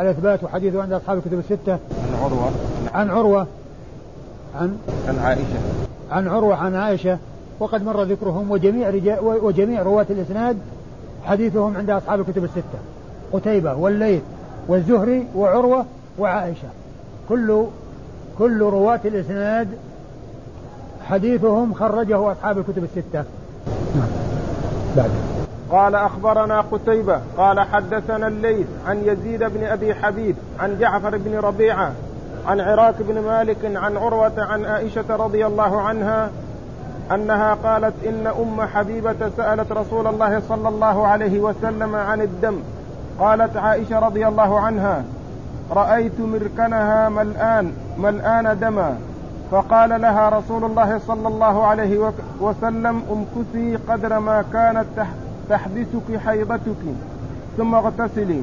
[0.00, 1.72] الأثبات وحديثه عند أصحاب الكتب الستة.
[1.72, 2.50] عن عروة.
[2.94, 3.46] عن عروة.
[4.60, 4.78] عن؟
[5.08, 5.58] عن عائشة.
[6.10, 7.18] عن عروة عن عائشة.
[7.60, 10.58] وقد مر ذكرهم وجميع رجال وجميع رواة الإسناد
[11.24, 12.78] حديثهم عند أصحاب الكتب الستة.
[13.32, 14.22] قتيبة والليث
[14.68, 15.84] والزهري وعروة
[16.18, 16.68] وعائشة.
[17.28, 17.64] كل
[18.38, 19.68] كل رواة الإسناد
[21.10, 23.24] حديثهم خرجه أصحاب الكتب الستة.
[23.96, 24.08] نعم.
[24.96, 25.10] بعد.
[25.70, 31.92] قال أخبرنا قتيبة قال حدثنا الليث عن يزيد بن أبي حبيب عن جعفر بن ربيعة
[32.46, 36.30] عن عراك بن مالك عن عروة عن عائشة رضي الله عنها
[37.14, 42.58] أنها قالت إن أم حبيبة سألت رسول الله صلى الله عليه وسلم عن الدم.
[43.18, 45.04] قالت عائشة رضي الله عنها
[45.70, 48.96] رأيت مركنها ملآن ملآن دما.
[49.50, 54.86] فقال لها رسول الله صلى الله عليه وسلم امكثي قدر ما كانت
[55.48, 56.82] تحبسك حيضتك
[57.56, 58.42] ثم اغتسلي.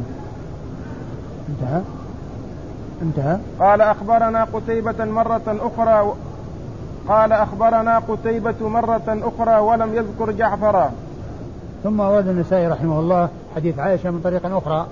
[1.49, 1.81] انتهى؟
[3.01, 6.13] انتهى؟ قال أخبرنا قتيبة مرة أخرى
[7.07, 10.91] قال أخبرنا قتيبة مرة أخرى ولم يذكر جعفرا.
[11.83, 14.87] ثم أورد النسائي رحمه الله حديث عائشة من طريق أخرى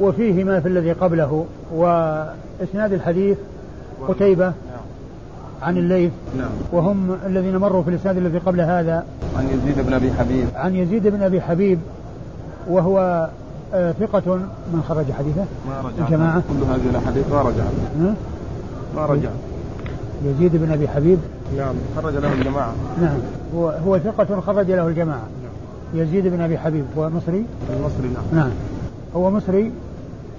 [0.00, 3.38] وفيه ما في الذي قبله وإسناد الحديث
[4.08, 4.52] قتيبة
[5.62, 6.50] عن الليث نعم.
[6.72, 9.04] وهم الذين مروا في الإسناد الذي قبل هذا.
[9.36, 10.46] عن يزيد بن أبي حبيب.
[10.54, 11.78] عن يزيد بن أبي حبيب
[12.68, 13.28] وهو
[13.74, 14.36] آه ثقة
[14.72, 16.06] من خرج حديثه؟ ما رجع.
[16.06, 16.42] الجماعة.
[16.48, 17.64] كل هذه الأحاديث ما رجع.
[18.96, 19.30] ما رجع.
[20.24, 21.18] يزيد بن أبي حبيب؟
[21.56, 21.74] نعم.
[21.96, 22.72] خرج له الجماعة.
[23.02, 23.18] نعم.
[23.54, 25.26] هو هو ثقة خرج له الجماعة.
[25.42, 26.02] نعم.
[26.02, 27.44] يزيد بن أبي حبيب هو مصري؟
[27.76, 28.24] المصري نعم.
[28.40, 28.50] نعم.
[29.16, 29.70] هو مصري؟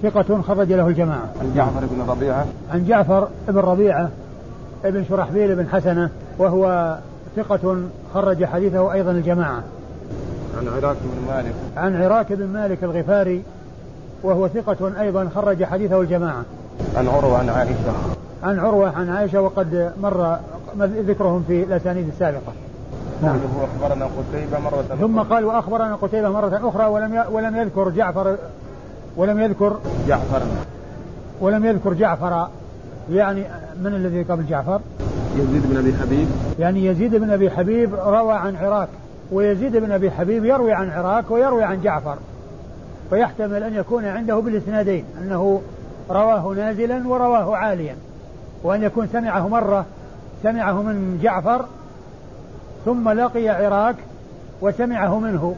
[0.03, 1.29] ثقة خرج له الجماعة.
[1.41, 2.45] عن جعفر بن ربيعة.
[2.73, 4.09] عن جعفر بن ربيعة.
[4.85, 6.97] ابن شرحبيل بن حسنة وهو
[7.35, 7.77] ثقة
[8.13, 9.63] خرج حديثه أيضا الجماعة.
[10.57, 11.53] عن عراك بن مالك.
[11.77, 13.43] عن عراك بن مالك الغفاري
[14.23, 16.43] وهو ثقة أيضا خرج حديثه الجماعة.
[16.97, 17.93] عن عروة عن عائشة.
[18.43, 20.37] عن عروة عن عائشة وقد مر
[20.79, 22.53] ذكرهم في الأسانيد السابقة.
[23.21, 23.37] نعم.
[23.63, 28.37] أخبرنا قتيبة مرة ثم قال وأخبرنا قتيبة مرة أخرى ولم ولم يذكر جعفر
[29.17, 29.77] ولم يذكر
[30.07, 30.41] جعفر.
[31.41, 32.47] ولم يذكر جعفر
[33.11, 33.43] يعني
[33.83, 34.81] من الذي قبل جعفر؟
[35.35, 36.27] يزيد بن أبي حبيب
[36.59, 38.87] يعني يزيد بن أبي حبيب روى عن عراك
[39.31, 42.17] ويزيد بن أبي حبيب يروي عن عراك ويروي عن جعفر
[43.09, 45.61] فيحتمل أن يكون عنده بالإسنادين أنه
[46.09, 47.95] رواه نازلا ورواه عاليا
[48.63, 49.85] وأن يكون سمعه مرة
[50.43, 51.65] سمعه من جعفر
[52.85, 53.95] ثم لقي عراك
[54.61, 55.55] وسمعه منه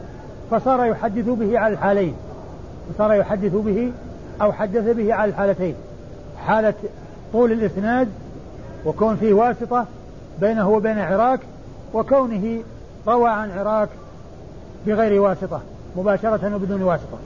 [0.50, 2.14] فصار يحدث به على الحالين
[2.98, 3.92] صار يحدث به
[4.42, 5.74] أو حدث به على الحالتين
[6.46, 6.74] حالة
[7.36, 8.08] طول الإسناد
[8.86, 9.86] وكون فيه واسطة
[10.40, 11.40] بينه وبين عراك
[11.94, 12.62] وكونه
[13.08, 13.88] روى عن عراك
[14.86, 15.60] بغير واسطة
[15.96, 17.18] مباشرة وبدون واسطة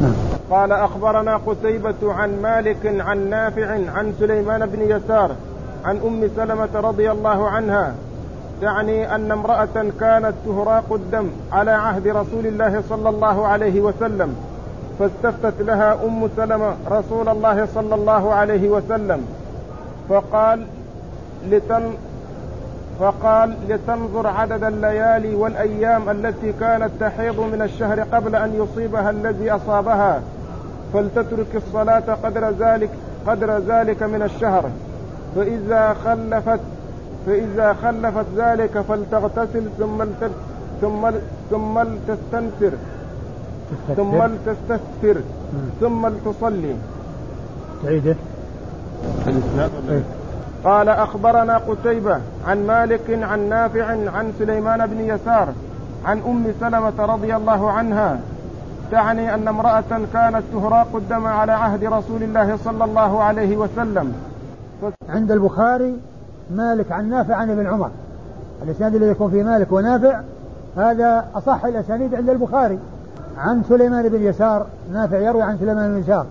[0.00, 0.12] نعم.
[0.50, 5.30] قال أخبرنا قتيبة عن مالك عن نافع عن سليمان بن يسار
[5.84, 7.94] عن أم سلمة رضي الله عنها
[8.60, 14.36] تعني أن امرأة كانت تهراق الدم على عهد رسول الله صلى الله عليه وسلم
[14.98, 19.26] فاستفتت لها أم سلمة رسول الله صلى الله عليه وسلم
[20.08, 20.66] فقال
[21.50, 21.82] لتن
[23.00, 30.22] فقال لتنظر عدد الليالي والأيام التي كانت تحيض من الشهر قبل أن يصيبها الذي أصابها
[30.92, 32.90] فلتترك الصلاة قدر ذلك
[33.26, 34.70] قدر ذلك من الشهر.
[35.36, 36.60] فإذا خلفت
[37.26, 40.04] فإذا خلفت ذلك فلتغتسل ثم
[40.80, 41.10] ثم
[41.50, 42.72] ثم تستنفر؟
[43.96, 45.20] ثم لتستثفر
[45.80, 46.76] ثم لتصلي
[47.84, 48.16] تعيده؟
[49.90, 50.02] إيه.
[50.64, 55.48] قال أخبرنا قتيبة عن مالك عن نافع عن سليمان بن يسار
[56.04, 58.18] عن أم سلمة رضي الله عنها
[58.90, 64.12] تعني أن امرأة كانت تهراق الدم على عهد رسول الله صلى الله عليه وسلم.
[65.08, 65.96] عند البخاري
[66.50, 67.90] مالك عن نافع عن ابن عمر.
[68.62, 70.20] الإسناد الذي يكون فيه مالك ونافع
[70.76, 72.78] هذا أصح الأسانيد عند البخاري.
[73.38, 76.26] عن سليمان بن يسار نافع يروي عن سليمان بن يسار.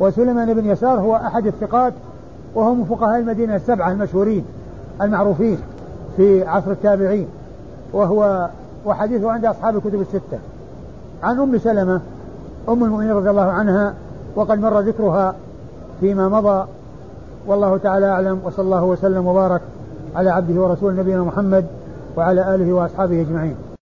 [0.00, 1.92] وسليمان بن يسار هو أحد الثقات
[2.56, 4.44] وهو من فقهاء المدينة السبعة المشهورين
[5.02, 5.58] المعروفين
[6.16, 7.26] في عصر التابعين
[7.92, 8.48] وهو
[8.86, 10.38] وحديثه عند أصحاب الكتب الستة.
[11.22, 12.00] عن أم سلمة
[12.68, 13.94] أم المؤمنين رضي الله عنها
[14.36, 15.34] وقد مر ذكرها
[16.00, 16.66] فيما مضى
[17.46, 19.60] والله تعالى أعلم وصلى الله وسلم وبارك
[20.16, 21.66] على عبده ورسوله نبينا محمد
[22.16, 23.75] وعلى آله وأصحابه أجمعين.